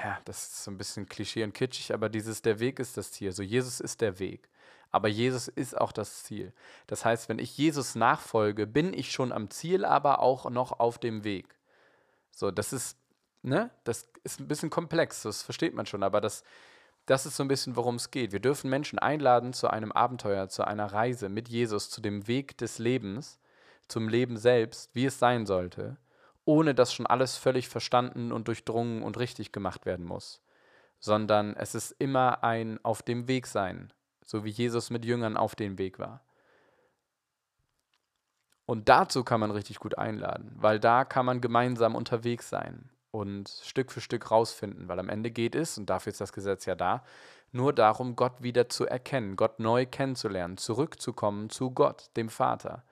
ja, 0.00 0.18
das 0.24 0.42
ist 0.42 0.64
so 0.64 0.70
ein 0.70 0.78
bisschen 0.78 1.08
klischee 1.08 1.44
und 1.44 1.54
kitschig, 1.54 1.92
aber 1.92 2.08
dieses, 2.08 2.42
der 2.42 2.60
Weg 2.60 2.78
ist 2.78 2.96
das 2.96 3.12
Ziel. 3.12 3.32
So, 3.32 3.42
Jesus 3.42 3.80
ist 3.80 4.00
der 4.00 4.18
Weg. 4.18 4.48
Aber 4.90 5.08
Jesus 5.08 5.48
ist 5.48 5.78
auch 5.78 5.92
das 5.92 6.24
Ziel. 6.24 6.52
Das 6.86 7.04
heißt, 7.04 7.28
wenn 7.28 7.38
ich 7.38 7.56
Jesus 7.56 7.94
nachfolge, 7.94 8.66
bin 8.66 8.92
ich 8.92 9.10
schon 9.10 9.32
am 9.32 9.50
Ziel, 9.50 9.84
aber 9.84 10.20
auch 10.20 10.50
noch 10.50 10.78
auf 10.80 10.98
dem 10.98 11.24
Weg. 11.24 11.56
So, 12.30 12.50
das 12.50 12.72
ist, 12.72 12.98
ne, 13.42 13.70
das 13.84 14.08
ist 14.24 14.40
ein 14.40 14.48
bisschen 14.48 14.70
komplex, 14.70 15.22
das 15.22 15.42
versteht 15.42 15.74
man 15.74 15.86
schon, 15.86 16.02
aber 16.02 16.20
das, 16.20 16.44
das 17.06 17.24
ist 17.26 17.36
so 17.36 17.44
ein 17.44 17.48
bisschen, 17.48 17.76
worum 17.76 17.96
es 17.96 18.10
geht. 18.10 18.32
Wir 18.32 18.40
dürfen 18.40 18.68
Menschen 18.70 18.98
einladen 18.98 19.52
zu 19.54 19.68
einem 19.68 19.92
Abenteuer, 19.92 20.48
zu 20.48 20.66
einer 20.66 20.92
Reise 20.92 21.28
mit 21.28 21.48
Jesus, 21.48 21.88
zu 21.90 22.00
dem 22.00 22.26
Weg 22.28 22.58
des 22.58 22.78
Lebens, 22.78 23.38
zum 23.88 24.08
Leben 24.08 24.36
selbst, 24.36 24.94
wie 24.94 25.06
es 25.06 25.18
sein 25.18 25.46
sollte 25.46 25.96
ohne 26.44 26.74
dass 26.74 26.92
schon 26.92 27.06
alles 27.06 27.36
völlig 27.36 27.68
verstanden 27.68 28.32
und 28.32 28.48
durchdrungen 28.48 29.02
und 29.02 29.18
richtig 29.18 29.52
gemacht 29.52 29.86
werden 29.86 30.04
muss, 30.04 30.42
sondern 30.98 31.54
es 31.56 31.74
ist 31.74 31.92
immer 31.98 32.42
ein 32.42 32.80
auf 32.84 33.02
dem 33.02 33.28
Weg 33.28 33.46
sein, 33.46 33.92
so 34.24 34.44
wie 34.44 34.50
Jesus 34.50 34.90
mit 34.90 35.04
Jüngern 35.04 35.36
auf 35.36 35.54
dem 35.54 35.78
Weg 35.78 35.98
war. 35.98 36.24
Und 38.64 38.88
dazu 38.88 39.24
kann 39.24 39.40
man 39.40 39.50
richtig 39.50 39.78
gut 39.78 39.98
einladen, 39.98 40.52
weil 40.56 40.80
da 40.80 41.04
kann 41.04 41.26
man 41.26 41.40
gemeinsam 41.40 41.94
unterwegs 41.94 42.48
sein 42.48 42.90
und 43.10 43.48
Stück 43.48 43.92
für 43.92 44.00
Stück 44.00 44.30
rausfinden, 44.30 44.88
weil 44.88 44.98
am 44.98 45.08
Ende 45.08 45.30
geht 45.30 45.54
es, 45.54 45.76
und 45.76 45.90
dafür 45.90 46.12
ist 46.12 46.20
das 46.20 46.32
Gesetz 46.32 46.64
ja 46.64 46.74
da, 46.74 47.04
nur 47.50 47.72
darum, 47.74 48.16
Gott 48.16 48.42
wieder 48.42 48.68
zu 48.68 48.86
erkennen, 48.86 49.36
Gott 49.36 49.60
neu 49.60 49.84
kennenzulernen, 49.84 50.56
zurückzukommen 50.56 51.50
zu 51.50 51.72
Gott, 51.72 52.10
dem 52.16 52.30
Vater 52.30 52.84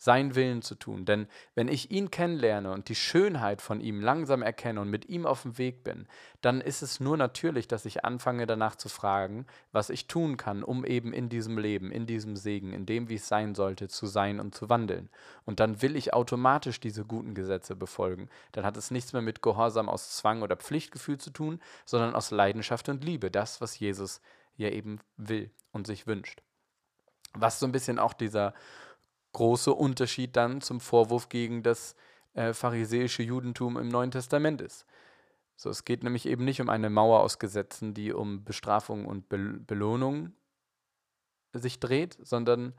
sein 0.00 0.34
Willen 0.34 0.62
zu 0.62 0.74
tun. 0.76 1.04
Denn 1.04 1.28
wenn 1.54 1.68
ich 1.68 1.90
ihn 1.90 2.10
kennenlerne 2.10 2.72
und 2.72 2.88
die 2.88 2.94
Schönheit 2.94 3.60
von 3.60 3.82
ihm 3.82 4.00
langsam 4.00 4.40
erkenne 4.40 4.80
und 4.80 4.88
mit 4.88 5.10
ihm 5.10 5.26
auf 5.26 5.42
dem 5.42 5.58
Weg 5.58 5.84
bin, 5.84 6.08
dann 6.40 6.62
ist 6.62 6.80
es 6.80 7.00
nur 7.00 7.18
natürlich, 7.18 7.68
dass 7.68 7.84
ich 7.84 8.02
anfange 8.02 8.46
danach 8.46 8.76
zu 8.76 8.88
fragen, 8.88 9.46
was 9.72 9.90
ich 9.90 10.06
tun 10.06 10.38
kann, 10.38 10.62
um 10.62 10.86
eben 10.86 11.12
in 11.12 11.28
diesem 11.28 11.58
Leben, 11.58 11.92
in 11.92 12.06
diesem 12.06 12.34
Segen, 12.36 12.72
in 12.72 12.86
dem, 12.86 13.10
wie 13.10 13.16
es 13.16 13.28
sein 13.28 13.54
sollte, 13.54 13.88
zu 13.88 14.06
sein 14.06 14.40
und 14.40 14.54
zu 14.54 14.70
wandeln. 14.70 15.10
Und 15.44 15.60
dann 15.60 15.82
will 15.82 15.94
ich 15.96 16.14
automatisch 16.14 16.80
diese 16.80 17.04
guten 17.04 17.34
Gesetze 17.34 17.76
befolgen. 17.76 18.30
Dann 18.52 18.64
hat 18.64 18.78
es 18.78 18.90
nichts 18.90 19.12
mehr 19.12 19.20
mit 19.20 19.42
Gehorsam 19.42 19.90
aus 19.90 20.16
Zwang 20.16 20.40
oder 20.40 20.56
Pflichtgefühl 20.56 21.18
zu 21.18 21.28
tun, 21.28 21.60
sondern 21.84 22.14
aus 22.14 22.30
Leidenschaft 22.30 22.88
und 22.88 23.04
Liebe. 23.04 23.30
Das, 23.30 23.60
was 23.60 23.78
Jesus 23.78 24.22
ja 24.56 24.70
eben 24.70 25.00
will 25.18 25.50
und 25.72 25.86
sich 25.86 26.06
wünscht. 26.06 26.40
Was 27.34 27.60
so 27.60 27.66
ein 27.66 27.72
bisschen 27.72 27.98
auch 27.98 28.14
dieser 28.14 28.54
große 29.32 29.72
Unterschied 29.72 30.36
dann 30.36 30.60
zum 30.60 30.80
Vorwurf 30.80 31.28
gegen 31.28 31.62
das 31.62 31.94
äh, 32.34 32.52
pharisäische 32.52 33.22
Judentum 33.22 33.76
im 33.76 33.88
Neuen 33.88 34.10
Testament 34.10 34.60
ist. 34.60 34.86
So, 35.56 35.68
es 35.70 35.84
geht 35.84 36.02
nämlich 36.02 36.26
eben 36.26 36.44
nicht 36.44 36.60
um 36.60 36.68
eine 36.68 36.90
Mauer 36.90 37.20
aus 37.20 37.38
Gesetzen, 37.38 37.92
die 37.92 38.12
um 38.12 38.44
Bestrafung 38.44 39.06
und 39.06 39.28
Be 39.28 39.60
Belohnung 39.60 40.32
sich 41.52 41.80
dreht, 41.80 42.16
sondern 42.22 42.74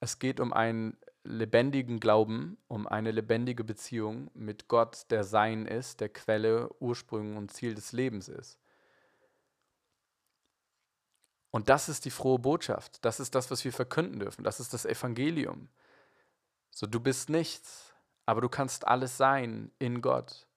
es 0.00 0.18
geht 0.18 0.40
um 0.40 0.52
einen 0.52 0.96
lebendigen 1.22 2.00
Glauben, 2.00 2.58
um 2.66 2.88
eine 2.88 3.12
lebendige 3.12 3.62
Beziehung 3.62 4.30
mit 4.34 4.66
Gott, 4.66 5.10
der 5.10 5.22
Sein 5.22 5.66
ist, 5.66 6.00
der 6.00 6.08
Quelle, 6.08 6.70
Ursprung 6.80 7.36
und 7.36 7.52
Ziel 7.52 7.74
des 7.74 7.92
Lebens 7.92 8.28
ist. 8.28 8.58
Und 11.52 11.68
das 11.68 11.88
ist 11.90 12.06
die 12.06 12.10
frohe 12.10 12.38
Botschaft. 12.38 13.04
Das 13.04 13.20
ist 13.20 13.34
das, 13.34 13.50
was 13.50 13.64
wir 13.64 13.72
verkünden 13.72 14.18
dürfen. 14.18 14.42
Das 14.42 14.58
ist 14.58 14.72
das 14.72 14.86
Evangelium. 14.86 15.68
So, 16.70 16.86
du 16.86 16.98
bist 16.98 17.28
nichts, 17.28 17.92
aber 18.24 18.40
du 18.40 18.48
kannst 18.48 18.88
alles 18.88 19.18
sein 19.18 19.70
in 19.78 20.00
Gott. 20.00 20.48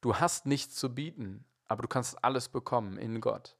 Du 0.00 0.16
hast 0.16 0.46
nichts 0.46 0.76
zu 0.76 0.94
bieten, 0.94 1.44
aber 1.66 1.82
du 1.82 1.88
kannst 1.88 2.24
alles 2.24 2.48
bekommen 2.48 2.98
in 2.98 3.20
Gott. 3.20 3.56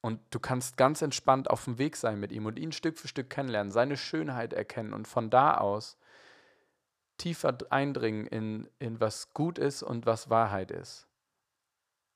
Und 0.00 0.20
du 0.30 0.40
kannst 0.40 0.78
ganz 0.78 1.02
entspannt 1.02 1.50
auf 1.50 1.64
dem 1.64 1.76
Weg 1.76 1.96
sein 1.96 2.18
mit 2.18 2.32
ihm 2.32 2.46
und 2.46 2.58
ihn 2.58 2.72
Stück 2.72 2.96
für 2.96 3.08
Stück 3.08 3.28
kennenlernen, 3.28 3.70
seine 3.70 3.98
Schönheit 3.98 4.54
erkennen 4.54 4.94
und 4.94 5.06
von 5.06 5.28
da 5.28 5.58
aus 5.58 5.98
tiefer 7.18 7.58
eindringen 7.70 8.26
in, 8.26 8.68
in 8.78 8.98
was 8.98 9.34
gut 9.34 9.58
ist 9.58 9.82
und 9.82 10.06
was 10.06 10.30
Wahrheit 10.30 10.70
ist. 10.70 11.05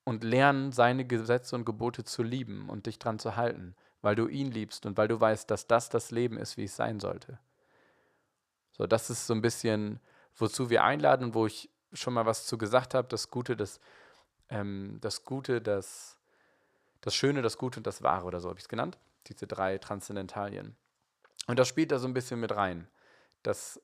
Und 0.04 0.24
lernen, 0.24 0.72
seine 0.72 1.04
Gesetze 1.04 1.54
und 1.54 1.64
Gebote 1.64 2.04
zu 2.04 2.22
lieben 2.22 2.68
und 2.68 2.86
dich 2.86 2.98
dran 2.98 3.18
zu 3.18 3.36
halten, 3.36 3.76
weil 4.00 4.16
du 4.16 4.28
ihn 4.28 4.50
liebst 4.50 4.86
und 4.86 4.96
weil 4.96 5.08
du 5.08 5.20
weißt, 5.20 5.50
dass 5.50 5.66
das 5.66 5.88
das 5.88 6.10
Leben 6.10 6.38
ist, 6.38 6.56
wie 6.56 6.64
es 6.64 6.76
sein 6.76 7.00
sollte. 7.00 7.38
So, 8.72 8.86
das 8.86 9.10
ist 9.10 9.26
so 9.26 9.34
ein 9.34 9.42
bisschen, 9.42 10.00
wozu 10.36 10.70
wir 10.70 10.84
einladen, 10.84 11.34
wo 11.34 11.46
ich 11.46 11.70
schon 11.92 12.14
mal 12.14 12.26
was 12.26 12.46
zu 12.46 12.56
gesagt 12.56 12.94
habe, 12.94 13.08
das 13.08 13.30
Gute, 13.30 13.56
das, 13.56 13.78
ähm, 14.48 14.98
das 15.00 15.24
Gute, 15.24 15.60
das 15.60 16.20
das 17.00 17.14
Schöne, 17.14 17.42
das 17.42 17.58
Gute 17.58 17.80
und 17.80 17.86
das 17.86 18.02
Wahre 18.02 18.26
oder 18.26 18.40
so 18.40 18.48
habe 18.48 18.58
ich 18.58 18.64
es 18.64 18.68
genannt. 18.68 18.98
Diese 19.26 19.46
drei 19.46 19.78
Transzendentalien. 19.78 20.76
Und 21.46 21.58
das 21.58 21.68
spielt 21.68 21.92
da 21.92 21.98
so 21.98 22.06
ein 22.06 22.14
bisschen 22.14 22.40
mit 22.40 22.54
rein. 22.54 22.88
Dass 23.42 23.80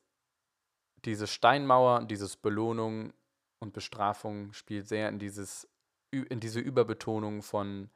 diese 1.05 1.27
Steinmauer, 1.27 2.05
dieses 2.05 2.35
Belohnung 2.35 3.13
und 3.59 3.73
Bestrafung 3.73 4.53
spielt 4.53 4.87
sehr 4.87 5.09
in, 5.09 5.19
dieses, 5.19 5.67
in 6.11 6.39
diese 6.39 6.59
Überbetonung 6.59 7.41
von 7.41 7.89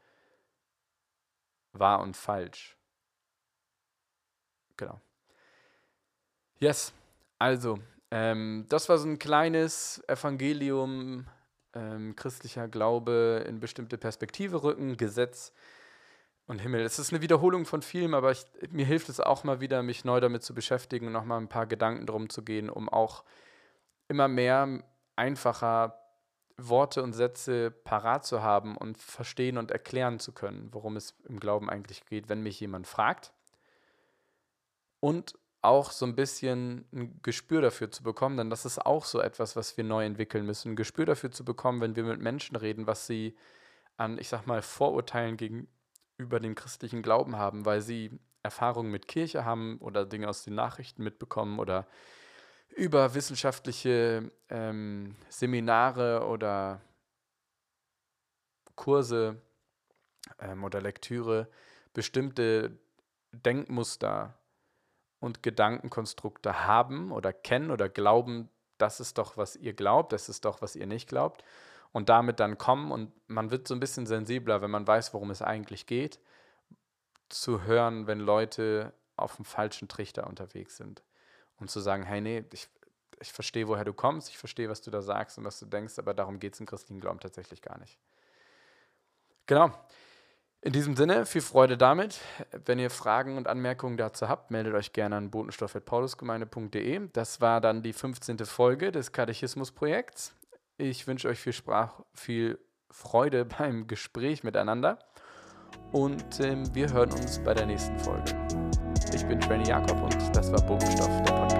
wahr 1.74 2.02
und 2.02 2.18
falsch. 2.18 2.78
Genau. 4.78 5.00
Yes, 6.60 6.94
also, 7.40 7.80
ähm, 8.12 8.66
das 8.70 8.90
war 8.90 8.98
so 8.98 9.08
ein 9.08 9.20
kleines 9.20 10.04
Evangelium 10.08 11.28
ähm, 11.74 12.16
christlicher 12.16 12.68
Glaube 12.68 13.46
in 13.48 13.60
bestimmte 13.60 13.98
Perspektive 13.98 14.64
rücken, 14.64 14.98
Gesetz 14.98 15.54
und 16.48 16.60
Himmel. 16.60 16.82
Es 16.82 17.00
ist 17.00 17.14
eine 17.14 17.22
Wiederholung 17.22 17.66
von 17.66 17.82
vielem, 17.82 18.14
aber 18.14 18.32
ich, 18.32 18.46
mir 18.72 18.86
hilft 18.86 19.10
es 19.10 19.20
auch 19.20 19.44
mal 19.44 19.62
wieder, 19.62 19.84
mich 19.84 20.04
neu 20.04 20.20
damit 20.20 20.44
zu 20.44 20.54
beschäftigen 20.54 21.08
und 21.08 21.14
nochmal 21.14 21.40
ein 21.40 21.48
paar 21.48 21.66
Gedanken 21.66 22.06
drum 22.06 22.30
zu 22.30 22.44
gehen, 22.44 22.70
um 22.70 22.90
auch 22.90 23.24
immer 24.08 24.28
mehr 24.28 24.84
einfacher 25.16 26.01
Worte 26.58 27.04
und 27.04 27.14
Sätze 27.14 27.72
parat 27.72 28.26
zu 28.26 28.42
haben 28.42 28.78
und 28.78 28.98
verstehen 28.98 29.58
und 29.58 29.72
erklären 29.72 30.20
zu 30.20 30.32
können, 30.32 30.70
worum 30.72 30.96
es 30.96 31.16
im 31.28 31.40
Glauben 31.40 31.70
eigentlich 31.70 32.06
geht, 32.06 32.30
wenn 32.30 32.42
mich 32.42 32.60
jemand 32.60 32.88
fragt. 32.88 33.34
Und 35.00 35.38
auch 35.62 35.92
so 35.92 36.06
ein 36.06 36.16
bisschen 36.16 36.86
ein 36.92 37.20
Gespür 37.22 37.62
dafür 37.62 37.92
zu 37.92 38.04
bekommen, 38.04 38.38
denn 38.38 38.50
das 38.50 38.66
ist 38.66 38.84
auch 38.84 39.06
so 39.06 39.22
etwas, 39.22 39.56
was 39.56 39.78
wir 39.78 39.84
neu 39.84 40.06
entwickeln 40.06 40.46
müssen. 40.46 40.72
Ein 40.72 40.76
Gespür 40.76 41.06
dafür 41.06 41.32
zu 41.32 41.46
bekommen, 41.46 41.82
wenn 41.82 41.96
wir 41.96 42.04
mit 42.04 42.20
Menschen 42.20 42.56
reden, 42.56 42.88
was 42.88 43.06
sie 43.06 43.36
an, 43.98 44.18
ich 44.18 44.30
sag 44.30 44.48
mal, 44.48 44.62
Vorurteilen 44.62 45.38
gegenüber 45.38 46.40
dem 46.40 46.56
christlichen 46.56 47.04
Glauben 47.04 47.38
haben, 47.38 47.66
weil 47.66 47.82
sie 47.82 48.20
Erfahrungen 48.44 48.92
mit 48.92 49.08
Kirche 49.08 49.46
haben 49.46 49.78
oder 49.80 50.06
Dinge 50.06 50.28
aus 50.28 50.44
den 50.44 50.56
Nachrichten 50.56 51.04
mitbekommen 51.04 51.60
oder 51.60 51.88
über 52.76 53.14
wissenschaftliche 53.14 54.32
ähm, 54.50 55.16
Seminare 55.30 56.26
oder 56.26 56.82
Kurse 58.76 59.42
ähm, 60.40 60.64
oder 60.64 60.82
Lektüre 60.82 61.48
bestimmte 61.94 62.78
Denkmuster 63.32 64.38
und 65.20 65.44
Gedankenkonstrukte 65.44 66.66
haben 66.66 67.12
oder 67.12 67.32
kennen 67.34 67.72
oder 67.72 67.90
glauben, 67.90 68.50
das 68.78 69.00
ist 69.00 69.18
doch, 69.18 69.38
was 69.38 69.56
ihr 69.56 69.74
glaubt, 69.74 70.14
das 70.14 70.30
ist 70.30 70.46
doch, 70.46 70.62
was 70.62 70.76
ihr 70.76 70.88
nicht 70.88 71.08
glaubt. 71.08 71.44
Und 71.92 72.10
damit 72.10 72.40
dann 72.40 72.58
kommen 72.58 72.92
und 72.92 73.12
man 73.28 73.52
wird 73.52 73.68
so 73.68 73.76
ein 73.76 73.80
bisschen 73.80 74.06
sensibler, 74.06 74.62
wenn 74.62 74.72
man 74.72 74.88
weiß, 74.88 75.14
worum 75.14 75.30
es 75.30 75.42
eigentlich 75.42 75.86
geht, 75.86 76.20
zu 77.30 77.64
hören, 77.64 78.08
wenn 78.08 78.20
Leute 78.20 78.94
auf 79.18 79.36
dem 79.36 79.46
falschen 79.46 79.88
Trichter 79.88 80.26
unterwegs 80.28 80.78
sind. 80.78 81.04
Und 81.62 81.70
zu 81.70 81.80
sagen, 81.80 82.04
hey, 82.04 82.20
nee, 82.20 82.44
ich, 82.52 82.68
ich 83.22 83.32
verstehe, 83.32 83.68
woher 83.68 83.86
du 83.86 83.94
kommst, 83.94 84.30
ich 84.30 84.38
verstehe, 84.38 84.68
was 84.68 84.82
du 84.82 84.92
da 84.92 85.02
sagst 85.02 85.38
und 85.38 85.46
was 85.46 85.60
du 85.60 85.66
denkst, 85.66 85.98
aber 86.00 86.14
darum 86.14 86.40
geht 86.40 86.56
es 86.56 86.60
im 86.60 86.66
christlichen 86.66 87.00
Glauben 87.00 87.20
tatsächlich 87.20 87.62
gar 87.62 87.78
nicht. 87.80 87.98
Genau. 89.46 89.72
In 90.64 90.74
diesem 90.74 90.96
Sinne, 90.96 91.26
viel 91.26 91.42
Freude 91.42 91.78
damit. 91.78 92.20
Wenn 92.66 92.78
ihr 92.78 92.90
Fragen 92.90 93.38
und 93.38 93.48
Anmerkungen 93.48 93.98
dazu 93.98 94.28
habt, 94.28 94.52
meldet 94.52 94.76
euch 94.76 94.94
gerne 94.94 95.16
an 95.16 95.32
botenstoff.paulusgemeinde.de. 95.32 97.10
Das 97.14 97.42
war 97.42 97.62
dann 97.62 97.82
die 97.82 97.94
15. 97.94 98.40
Folge 98.46 98.92
des 98.92 99.12
Katechismusprojekts. 99.12 100.36
Ich 100.78 101.08
wünsche 101.08 101.30
euch 101.30 101.40
viel, 101.40 101.54
Sprach, 101.54 102.02
viel 102.14 102.60
Freude 102.92 103.46
beim 103.58 103.88
Gespräch 103.88 104.44
miteinander 104.44 105.00
und 105.92 106.40
ähm, 106.40 106.64
wir 106.74 106.92
hören 106.92 107.12
uns 107.12 107.40
bei 107.44 107.54
der 107.54 107.66
nächsten 107.66 107.98
Folge. 108.00 108.36
Ich 109.14 109.26
bin 109.26 109.40
Trainee 109.40 109.68
Jakob 109.68 110.02
und 110.02 110.36
das 110.36 110.52
war 110.52 110.62
Botenstoff, 110.62 111.08
der 111.24 111.34
Podcast. 111.34 111.51